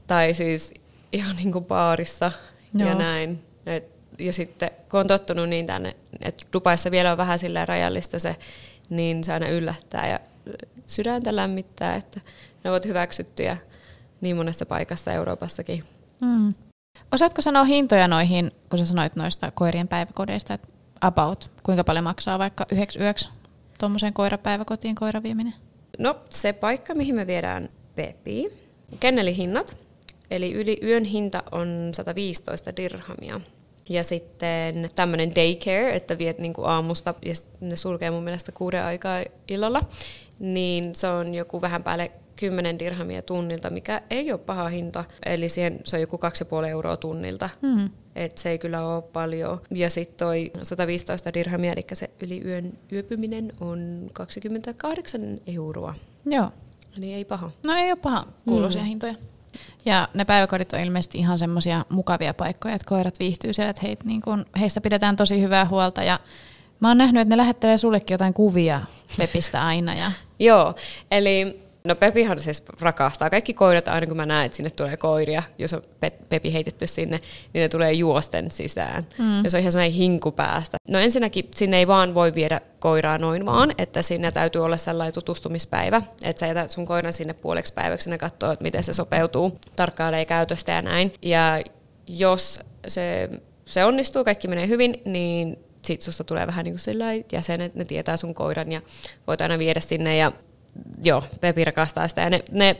tai 0.08 0.34
siis 0.34 0.74
ihan 1.12 1.36
niin 1.36 1.52
kuin 1.52 1.66
baarissa 1.66 2.32
Joo. 2.74 2.90
ja 2.90 2.96
näin. 2.96 3.44
Et, 3.66 3.88
ja 4.20 4.34
sitten 4.34 4.72
kun 4.92 5.00
on 5.00 5.08
tottunut 5.08 5.50
niin 5.50 5.66
tänne, 5.66 5.96
että 6.22 6.48
Dubaissa 6.54 6.92
vielä 6.92 7.12
on 7.12 7.18
vähän 7.18 7.40
sillä 7.40 7.66
rajallista 7.66 8.20
se, 8.20 8.36
niin 8.90 9.24
se 9.24 9.34
aina 9.34 9.50
yllättää 9.50 10.10
ja 10.10 10.20
sydäntä 10.88 11.36
lämmittää, 11.36 11.96
että 11.96 12.22
ne 12.64 12.70
ovat 12.70 12.86
hyväksyttyjä 12.86 13.58
niin 14.22 14.36
monessa 14.36 14.66
paikassa 14.66 15.14
Euroopassakin. 15.14 15.84
Mm. 16.22 16.54
Osaatko 17.12 17.42
sanoa 17.42 17.64
hintoja 17.64 18.08
noihin, 18.08 18.52
kun 18.70 18.80
sä 18.80 18.86
sanoit 18.86 19.16
noista 19.16 19.52
koirien 19.52 19.88
päiväkodeista, 19.88 20.54
että 20.54 20.68
about, 21.02 21.52
kuinka 21.64 21.84
paljon 21.84 22.04
maksaa 22.04 22.40
vaikka 22.40 22.66
yhdeksi 22.72 23.00
yöksi 23.00 23.30
tuommoiseen 23.80 24.14
koirapäiväkotiin 24.14 24.96
koira 24.96 25.24
vieminen? 25.24 25.54
No 26.00 26.16
se 26.30 26.54
paikka, 26.54 26.96
mihin 26.96 27.16
me 27.16 27.28
viedään 27.28 27.70
Pepi. 27.96 28.50
Kennelihinnat, 29.00 29.78
eli 30.32 30.54
yli 30.54 30.78
yön 30.84 31.04
hinta 31.04 31.44
on 31.52 31.92
115 31.96 32.76
dirhamia. 32.76 33.42
Ja 33.90 34.04
sitten 34.04 34.90
tämmöinen 34.96 35.36
daycare, 35.36 35.96
että 35.96 36.18
viet 36.18 36.38
niinku 36.38 36.64
aamusta, 36.64 37.14
ja 37.26 37.34
ne 37.62 37.76
sulkee 37.76 38.12
mun 38.12 38.24
mielestä 38.24 38.52
kuuden 38.52 38.84
aikaa 38.84 39.24
illalla, 39.48 39.84
niin 40.40 40.96
se 40.96 41.08
on 41.08 41.36
joku 41.36 41.62
vähän 41.62 41.84
päälle 41.84 42.12
10 42.38 42.80
dirhamia 42.80 43.22
tunnilta, 43.22 43.70
mikä 43.70 44.02
ei 44.10 44.32
ole 44.32 44.40
paha 44.40 44.68
hinta. 44.68 45.04
Eli 45.26 45.50
siihen 45.50 45.80
se 45.86 45.96
on 45.96 46.02
joku 46.02 46.20
2,5 46.62 46.68
euroa 46.68 46.98
tunnilta. 46.98 47.50
Mm. 47.62 47.90
Et 48.16 48.38
se 48.38 48.50
ei 48.50 48.58
kyllä 48.58 48.88
ole 48.88 49.02
paljon. 49.02 49.62
Ja 49.72 49.90
sitten 49.90 50.18
toi 50.28 50.52
115 50.62 51.34
dirhamia, 51.34 51.72
eli 51.72 51.86
se 51.94 52.10
yli 52.22 52.42
yön 52.46 52.78
yöpyminen 52.92 53.54
on 53.60 54.10
28 54.14 55.22
euroa. 55.48 55.94
Joo. 56.26 56.50
Niin 56.98 57.16
ei 57.16 57.26
paha. 57.26 57.52
No 57.68 57.74
ei 57.74 57.92
ole 57.92 58.00
paha 58.02 58.26
kuuluisia 58.46 58.82
mm. 58.82 58.88
hintoja. 58.88 59.16
Ja 59.86 60.08
ne 60.14 60.26
päiväkodit 60.26 60.74
on 60.74 60.80
ilmeisesti 60.80 61.18
ihan 61.18 61.40
semmoisia 61.40 61.86
mukavia 61.90 62.34
paikkoja, 62.34 62.76
että 62.76 62.90
koirat 62.90 63.20
viihtyy 63.20 63.54
siellä, 63.54 63.70
että 63.70 63.82
heit, 63.86 64.04
niin 64.04 64.22
kun, 64.22 64.46
heistä 64.60 64.82
pidetään 64.82 65.16
tosi 65.16 65.42
hyvää 65.42 65.66
huolta. 65.66 66.04
Ja 66.04 66.20
mä 66.80 66.88
oon 66.88 66.98
nähnyt, 66.98 67.22
että 67.22 67.36
ne 67.36 67.38
lähettelee 67.38 67.78
sullekin 67.78 68.14
jotain 68.14 68.34
kuvia 68.34 68.82
Pepistä 69.18 69.66
aina. 69.66 69.96
Ja... 69.96 70.12
Joo, 70.40 70.76
eli 71.12 71.67
No 71.88 71.96
Pepihan 71.96 72.40
siis 72.40 72.64
rakastaa 72.80 73.30
kaikki 73.30 73.54
koirat, 73.54 73.88
aina 73.88 74.08
kun 74.08 74.18
mä 74.18 74.26
näen, 74.26 74.46
että 74.46 74.56
sinne 74.56 74.70
tulee 74.70 74.98
koiria, 74.98 75.44
jos 75.58 75.74
on 75.74 75.82
Pepi 76.30 76.54
heitetty 76.54 76.88
sinne, 76.88 77.22
niin 77.54 77.62
ne 77.62 77.70
tulee 77.70 77.94
juosten 77.94 78.52
sisään. 78.52 79.08
Mm. 79.18 79.44
Ja 79.44 79.50
se 79.50 79.58
on 79.58 79.62
ihan 79.62 79.72
sellainen 79.72 79.98
hinku 79.98 80.32
päästä. 80.32 80.78
No 80.88 81.00
ensinnäkin 81.00 81.48
sinne 81.56 81.78
ei 81.78 81.88
vaan 81.88 82.14
voi 82.14 82.36
viedä 82.36 82.62
koiraa 82.80 83.18
noin 83.18 83.46
vaan, 83.46 83.74
että 83.78 84.02
sinne 84.02 84.32
täytyy 84.32 84.64
olla 84.66 84.78
sellainen 84.78 85.14
tutustumispäivä, 85.14 86.02
että 86.24 86.40
sä 86.40 86.48
jätät 86.48 86.72
sun 86.72 86.86
koiran 86.86 87.14
sinne 87.14 87.34
puoleksi 87.34 87.74
päiväksi 87.74 88.10
ja 88.10 88.18
katsoo, 88.18 88.52
että 88.52 88.64
miten 88.64 88.84
se 88.84 88.94
sopeutuu, 88.94 89.60
tarkkailee 89.76 90.26
käytöstä 90.26 90.72
ja 90.72 90.82
näin. 90.82 91.14
Ja 91.22 91.62
jos 92.08 92.60
se, 92.88 93.30
se 93.66 93.86
onnistuu, 93.86 94.24
kaikki 94.24 94.48
menee 94.48 94.68
hyvin, 94.68 95.02
niin 95.06 95.60
sit 95.82 96.02
susta 96.02 96.24
tulee 96.24 96.48
vähän 96.48 96.66
niin 96.66 96.76
kuin 96.86 97.26
jäsenet, 97.32 97.76
ne 97.76 97.86
tietää 97.86 98.18
sun 98.18 98.34
koiran 98.34 98.72
ja 98.72 98.82
voit 99.28 99.42
aina 99.42 99.60
viedä 99.60 99.80
sinne 99.80 100.18
ja 100.18 100.32
joo, 101.04 101.24
Pepi 101.42 101.66
rakastaa 101.66 102.08
sitä. 102.08 102.22
Ja 102.22 102.30
ne, 102.30 102.44
ne 102.52 102.78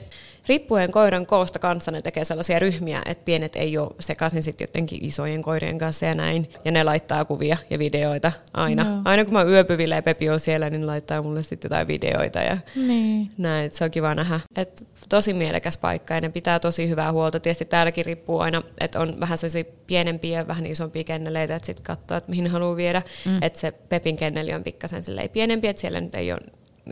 riippuen 0.48 0.92
koiran 0.92 1.26
koosta 1.26 1.58
kanssa 1.58 1.90
ne 1.90 2.02
tekee 2.02 2.24
sellaisia 2.24 2.58
ryhmiä, 2.58 3.02
että 3.06 3.24
pienet 3.24 3.56
ei 3.56 3.78
ole 3.78 3.90
sekaisin 4.00 4.42
sitten 4.42 4.64
jotenkin 4.64 5.04
isojen 5.04 5.42
koirien 5.42 5.78
kanssa 5.78 6.06
ja 6.06 6.14
näin. 6.14 6.50
Ja 6.64 6.72
ne 6.72 6.84
laittaa 6.84 7.24
kuvia 7.24 7.56
ja 7.70 7.78
videoita 7.78 8.32
aina. 8.54 8.84
No. 8.84 9.02
Aina 9.04 9.24
kun 9.24 9.32
mä 9.32 9.42
yöpyvillä 9.42 9.94
ja 9.94 10.02
Pepi 10.02 10.30
on 10.30 10.40
siellä, 10.40 10.70
niin 10.70 10.86
laittaa 10.86 11.22
mulle 11.22 11.42
sitten 11.42 11.68
jotain 11.68 11.88
videoita 11.88 12.38
ja 12.38 12.58
niin. 12.76 13.30
näin. 13.38 13.72
Se 13.72 13.84
on 13.84 13.90
kiva 13.90 14.14
nähdä. 14.14 14.40
Et 14.56 14.86
tosi 15.08 15.32
mielekäs 15.34 15.76
paikka 15.76 16.14
ja 16.14 16.20
ne 16.20 16.28
pitää 16.28 16.60
tosi 16.60 16.88
hyvää 16.88 17.12
huolta. 17.12 17.40
Tietysti 17.40 17.64
täälläkin 17.64 18.06
riippuu 18.06 18.40
aina, 18.40 18.62
että 18.80 19.00
on 19.00 19.20
vähän 19.20 19.38
sellaisia 19.38 19.64
pienempiä 19.86 20.38
ja 20.38 20.48
vähän 20.48 20.66
isompia 20.66 21.04
kenneleitä, 21.04 21.56
että 21.56 21.66
sitten 21.66 21.84
katsoo, 21.84 22.16
että 22.16 22.30
mihin 22.30 22.46
haluaa 22.46 22.76
viedä. 22.76 23.02
Mm. 23.26 23.42
Että 23.42 23.58
se 23.58 23.70
Pepin 23.70 24.16
kenneli 24.16 24.54
on 24.54 24.64
pikkasen 24.64 25.02
pienempi, 25.32 25.68
että 25.68 25.80
siellä 25.80 26.00
nyt 26.00 26.14
ei 26.14 26.32
ole 26.32 26.40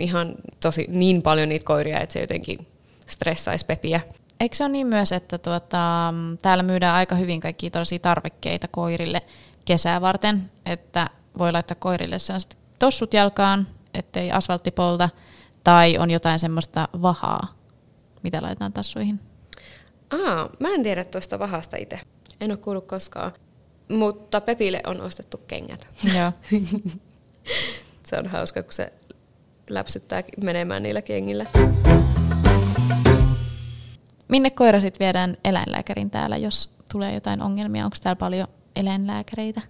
ihan 0.00 0.34
tosi 0.60 0.86
niin 0.88 1.22
paljon 1.22 1.48
niitä 1.48 1.64
koiria, 1.64 2.00
että 2.00 2.12
se 2.12 2.20
jotenkin 2.20 2.66
stressaisi 3.06 3.66
Pepiä. 3.66 4.00
Eikö 4.40 4.56
se 4.56 4.64
ole 4.64 4.72
niin 4.72 4.86
myös, 4.86 5.12
että 5.12 5.38
tuota, 5.38 6.14
täällä 6.42 6.62
myydään 6.62 6.94
aika 6.94 7.14
hyvin 7.14 7.40
kaikkia 7.40 7.70
tosi 7.70 7.98
tarvikkeita 7.98 8.68
koirille 8.68 9.22
kesää 9.64 10.00
varten, 10.00 10.50
että 10.66 11.10
voi 11.38 11.52
laittaa 11.52 11.76
koirille 11.80 12.18
sellaiset 12.18 12.58
tossut 12.78 13.14
jalkaan, 13.14 13.66
ettei 13.94 14.32
asfaltti 14.32 14.70
polta, 14.70 15.08
tai 15.64 15.98
on 15.98 16.10
jotain 16.10 16.38
semmoista 16.38 16.88
vahaa, 17.02 17.54
mitä 18.22 18.42
laitetaan 18.42 18.72
tassuihin? 18.72 19.20
Aa, 20.10 20.50
mä 20.60 20.68
en 20.68 20.82
tiedä 20.82 21.04
tuosta 21.04 21.38
vahasta 21.38 21.76
itse. 21.76 22.00
En 22.40 22.50
ole 22.50 22.58
kuullut 22.58 22.86
koskaan. 22.86 23.32
Mutta 23.88 24.40
Pepille 24.40 24.80
on 24.86 25.00
ostettu 25.00 25.36
kengät. 25.46 25.88
Joo. 26.16 26.32
se 28.08 28.18
on 28.18 28.26
hauska, 28.26 28.62
kun 28.62 28.72
se 28.72 28.92
läpsyttää 29.70 30.22
menemään 30.42 30.82
niillä 30.82 31.02
kengillä. 31.02 31.46
Minne 34.28 34.50
koira 34.50 34.80
sitten 34.80 35.04
viedään 35.04 35.36
eläinlääkärin 35.44 36.10
täällä, 36.10 36.36
jos 36.36 36.70
tulee 36.92 37.14
jotain 37.14 37.42
ongelmia? 37.42 37.84
Onko 37.84 37.96
täällä 38.02 38.18
paljon 38.18 38.48
eläinlääkäreitä? 38.76 39.62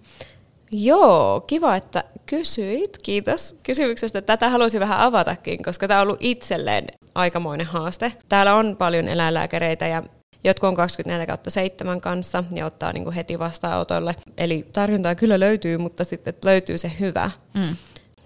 Joo, 0.71 1.41
kiva, 1.41 1.75
että 1.75 2.03
kysyit. 2.25 2.97
Kiitos 3.03 3.55
kysymyksestä. 3.63 4.21
Tätä 4.21 4.49
halusin 4.49 4.79
vähän 4.79 4.99
avatakin, 4.99 5.63
koska 5.63 5.87
tämä 5.87 5.99
on 5.99 6.07
ollut 6.07 6.23
itselleen 6.23 6.87
aikamoinen 7.15 7.67
haaste. 7.67 8.13
Täällä 8.29 8.55
on 8.55 8.75
paljon 8.77 9.07
eläinlääkäreitä 9.07 9.87
ja 9.87 10.03
jotkut 10.43 10.67
on 10.67 10.75
24 10.75 11.37
7 11.47 12.01
kanssa 12.01 12.43
ja 12.51 12.65
ottaa 12.65 12.93
niin 12.93 13.03
kuin 13.03 13.13
heti 13.15 13.39
vastaanotolle. 13.39 14.15
Eli 14.37 14.67
tarjontaa 14.73 15.15
kyllä 15.15 15.39
löytyy, 15.39 15.77
mutta 15.77 16.03
sitten 16.03 16.33
löytyy 16.45 16.77
se 16.77 16.91
hyvä. 16.99 17.31
Mm. 17.53 17.75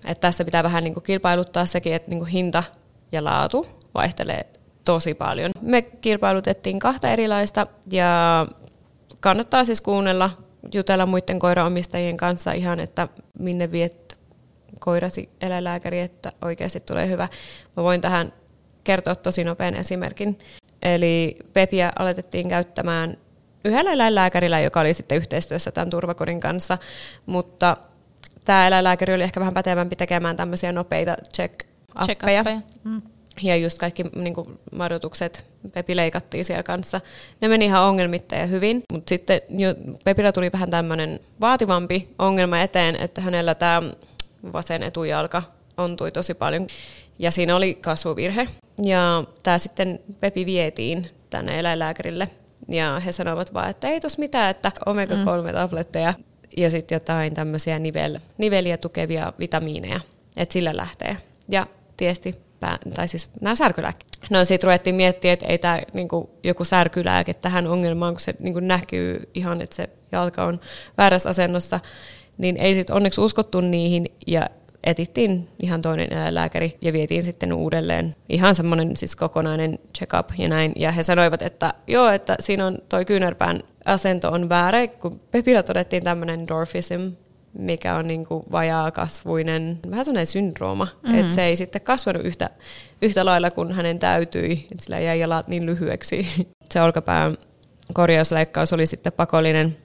Et 0.05 0.19
tässä 0.19 0.45
pitää 0.45 0.63
vähän 0.63 0.83
niin 0.83 0.93
kuin 0.93 1.03
kilpailuttaa 1.03 1.65
sekin, 1.65 1.93
että 1.93 2.09
niin 2.09 2.19
kuin 2.19 2.31
hinta 2.31 2.63
ja 3.11 3.23
laatu 3.23 3.67
vaihtelee 3.93 4.45
tosi 4.83 5.13
paljon. 5.13 5.51
Me 5.61 5.81
kilpailutettiin 5.81 6.79
kahta 6.79 7.09
erilaista 7.09 7.67
ja 7.91 8.47
kannattaa 9.19 9.65
siis 9.65 9.81
kuunnella, 9.81 10.29
jutella 10.73 11.05
muiden 11.05 11.39
koiraomistajien 11.39 12.17
kanssa 12.17 12.51
ihan, 12.51 12.79
että 12.79 13.07
minne 13.39 13.71
viet 13.71 14.17
koirasi 14.79 15.29
eläinlääkäri, 15.41 15.99
että 15.99 16.31
oikeasti 16.41 16.79
tulee 16.79 17.07
hyvä. 17.07 17.27
Mä 17.77 17.83
voin 17.83 18.01
tähän 18.01 18.33
kertoa 18.83 19.15
tosi 19.15 19.43
nopean 19.43 19.75
esimerkin. 19.75 20.39
Eli 20.81 21.37
Pepiä 21.53 21.91
aletettiin 21.99 22.49
käyttämään 22.49 23.17
yhdellä 23.65 23.93
eläinlääkärillä, 23.93 24.59
joka 24.59 24.79
oli 24.79 24.93
sitten 24.93 25.17
yhteistyössä 25.17 25.71
tämän 25.71 25.89
turvakodin 25.89 26.39
kanssa, 26.39 26.77
mutta 27.25 27.77
tämä 28.45 28.67
eläinlääkäri 28.67 29.13
oli 29.13 29.23
ehkä 29.23 29.39
vähän 29.39 29.53
pätevämpi 29.53 29.95
tekemään 29.95 30.37
tämmöisiä 30.37 30.71
nopeita 30.71 31.15
check-appeja. 31.37 32.43
Check 32.43 32.65
mm. 32.83 33.01
Ja 33.41 33.55
just 33.55 33.79
kaikki 33.79 34.03
niin 34.03 34.33
kuin, 34.33 34.59
madotukset, 34.71 35.45
Pepi 35.73 35.95
leikattiin 35.95 36.45
siellä 36.45 36.63
kanssa. 36.63 37.01
Ne 37.41 37.47
meni 37.47 37.65
ihan 37.65 37.83
ongelmitta 37.83 38.35
ja 38.35 38.45
hyvin, 38.45 38.83
mutta 38.91 39.09
sitten 39.09 39.41
jo, 39.49 39.75
Pepillä 40.03 40.31
tuli 40.31 40.51
vähän 40.53 40.71
tämmöinen 40.71 41.19
vaativampi 41.41 42.09
ongelma 42.19 42.61
eteen, 42.61 42.95
että 42.95 43.21
hänellä 43.21 43.55
tämä 43.55 43.81
vasen 44.53 44.83
etujalka 44.83 45.43
ontui 45.77 46.11
tosi 46.11 46.33
paljon. 46.33 46.67
Ja 47.19 47.31
siinä 47.31 47.55
oli 47.55 47.73
kasvuvirhe. 47.73 48.47
Ja 48.83 49.23
tämä 49.43 49.57
sitten 49.57 49.99
Pepi 50.19 50.45
vietiin 50.45 51.09
tänne 51.29 51.59
eläinlääkärille. 51.59 52.27
Ja 52.69 52.99
he 52.99 53.11
sanoivat 53.11 53.53
vaan, 53.53 53.69
että 53.69 53.87
ei 53.87 53.99
tos 53.99 54.17
mitään, 54.17 54.49
että 54.51 54.71
omega-3-tabletteja 54.85 56.13
mm. 56.17 56.23
Ja 56.57 56.69
sitten 56.69 56.95
jotain 56.95 57.33
tämmöisiä 57.33 57.79
nivel, 57.79 58.19
niveliä 58.37 58.77
tukevia 58.77 59.33
vitamiineja. 59.39 59.99
Että 60.37 60.53
sillä 60.53 60.77
lähtee. 60.77 61.17
Ja 61.49 61.67
tiesti 61.97 62.35
pää, 62.59 62.77
tai 62.95 63.07
siis 63.07 63.29
nämä 63.41 63.55
särkylääkkeet. 63.55 64.11
No 64.29 64.45
sitten 64.45 64.67
ruvettiin 64.67 64.95
miettiä, 64.95 65.33
että 65.33 65.45
ei 65.45 65.57
tämä 65.57 65.81
niinku, 65.93 66.29
joku 66.43 66.65
särkylääke 66.65 67.33
tähän 67.33 67.67
ongelmaan, 67.67 68.13
kun 68.13 68.21
se 68.21 68.35
niinku, 68.39 68.59
näkyy 68.59 69.29
ihan, 69.33 69.61
että 69.61 69.75
se 69.75 69.89
jalka 70.11 70.43
on 70.43 70.59
väärässä 70.97 71.29
asennossa, 71.29 71.79
niin 72.37 72.57
ei 72.57 72.75
sitten 72.75 72.95
onneksi 72.95 73.21
uskottu 73.21 73.61
niihin 73.61 74.05
ja 74.27 74.49
etittiin 74.83 75.47
ihan 75.59 75.81
toinen 75.81 76.13
eläinlääkäri 76.13 76.77
ja 76.81 76.93
vietiin 76.93 77.23
sitten 77.23 77.53
uudelleen 77.53 78.15
ihan 78.29 78.55
semmoinen 78.55 78.97
siis 78.97 79.15
kokonainen 79.15 79.79
check-up 79.97 80.29
ja 80.37 80.47
näin. 80.47 80.73
Ja 80.75 80.91
he 80.91 81.03
sanoivat, 81.03 81.41
että 81.41 81.73
joo, 81.87 82.09
että 82.09 82.35
siinä 82.39 82.65
on 82.65 82.77
toi 82.89 83.05
kyynärpään 83.05 83.63
asento 83.85 84.31
on 84.31 84.49
väärä, 84.49 84.87
kun 84.87 85.21
Pepillä 85.31 85.63
todettiin 85.63 86.03
tämmöinen 86.03 86.47
dwarfism, 86.47 87.11
mikä 87.53 87.95
on 87.95 88.07
niin 88.07 88.25
kuin 88.25 88.43
vajaakasvuinen, 88.51 89.79
vähän 89.89 90.05
sellainen 90.05 90.27
syndrooma, 90.27 90.85
mm-hmm. 90.85 91.19
että 91.19 91.33
se 91.33 91.43
ei 91.43 91.55
sitten 91.55 91.81
kasvanut 91.81 92.25
yhtä, 92.25 92.49
yhtä 93.01 93.25
lailla 93.25 93.51
kuin 93.51 93.71
hänen 93.71 93.99
täytyi, 93.99 94.67
sillä 94.79 94.99
jäi 94.99 95.19
jalat 95.19 95.47
niin 95.47 95.65
lyhyeksi. 95.65 96.27
Se 96.71 96.81
olkapään 96.81 97.37
korjausleikkaus 97.93 98.73
oli 98.73 98.85
sitten 98.85 99.13
pakollinen 99.13 99.77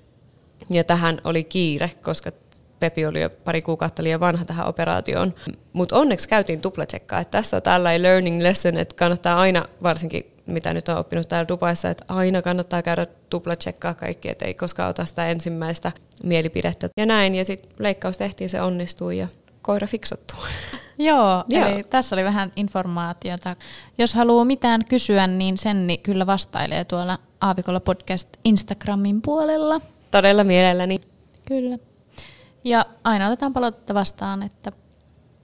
ja 0.70 0.84
tähän 0.84 1.18
oli 1.24 1.44
kiire, 1.44 1.90
koska 2.02 2.32
Pepi 2.80 3.06
oli 3.06 3.20
jo 3.20 3.30
pari 3.30 3.62
kuukautta 3.62 4.02
liian 4.02 4.20
vanha 4.20 4.44
tähän 4.44 4.66
operaatioon. 4.66 5.34
Mutta 5.72 5.96
onneksi 5.96 6.28
käytiin 6.28 6.60
tuplatsekkaa. 6.60 7.20
Että 7.20 7.38
tässä 7.38 7.56
on 7.56 7.62
tällainen 7.62 8.02
learning 8.02 8.42
lesson, 8.42 8.76
että 8.76 8.96
kannattaa 8.96 9.40
aina, 9.40 9.64
varsinkin 9.82 10.35
mitä 10.46 10.74
nyt 10.74 10.88
on 10.88 10.96
oppinut 10.96 11.28
täällä 11.28 11.48
Dubaissa, 11.48 11.90
että 11.90 12.04
aina 12.08 12.42
kannattaa 12.42 12.82
käydä 12.82 13.06
tuplatsekkaa 13.30 13.94
kaikki, 13.94 14.28
että 14.28 14.44
ei 14.44 14.54
koskaan 14.54 14.90
ota 14.90 15.04
sitä 15.04 15.30
ensimmäistä 15.30 15.92
mielipidettä. 16.22 16.88
Ja 16.96 17.06
näin, 17.06 17.34
ja 17.34 17.44
sitten 17.44 17.70
leikkaus 17.78 18.18
tehtiin, 18.18 18.50
se 18.50 18.60
onnistui 18.60 19.18
ja 19.18 19.28
koira 19.62 19.86
fiksattu. 19.86 20.34
Joo, 20.98 21.44
Joo, 21.48 21.66
eli 21.66 21.82
tässä 21.84 22.16
oli 22.16 22.24
vähän 22.24 22.52
informaatiota. 22.56 23.56
Jos 23.98 24.14
haluaa 24.14 24.44
mitään 24.44 24.80
kysyä, 24.88 25.26
niin 25.26 25.58
Senni 25.58 25.98
kyllä 25.98 26.26
vastailee 26.26 26.84
tuolla 26.84 27.18
Aavikolla 27.40 27.80
podcast 27.80 28.28
Instagramin 28.44 29.22
puolella. 29.22 29.80
Todella 30.10 30.44
mielelläni. 30.44 31.00
Kyllä. 31.48 31.78
Ja 32.64 32.86
aina 33.04 33.26
otetaan 33.26 33.52
palautetta 33.52 33.94
vastaan, 33.94 34.42
että 34.42 34.72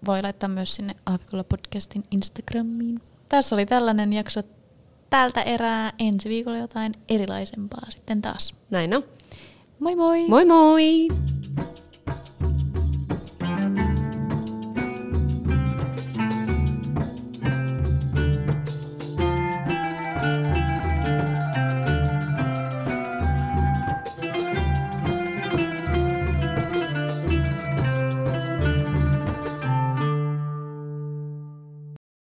voi 0.07 0.23
laittaa 0.23 0.49
myös 0.49 0.75
sinne 0.75 0.95
Aavikolla 1.07 1.45
podcastin 1.45 2.03
Instagramiin. 2.11 3.01
Tässä 3.29 3.57
oli 3.57 3.67
tällainen 3.67 4.12
jakso 4.12 4.43
tältä 5.12 5.42
erää. 5.42 5.92
Ensi 5.98 6.29
viikolla 6.29 6.59
jotain 6.59 6.92
erilaisempaa 7.09 7.90
sitten 7.90 8.22
taas. 8.22 8.55
Näin 8.70 8.94
on. 8.94 9.05
Moi 9.79 9.96
moi! 9.96 10.29
Moi 10.29 10.44
moi! 10.44 11.09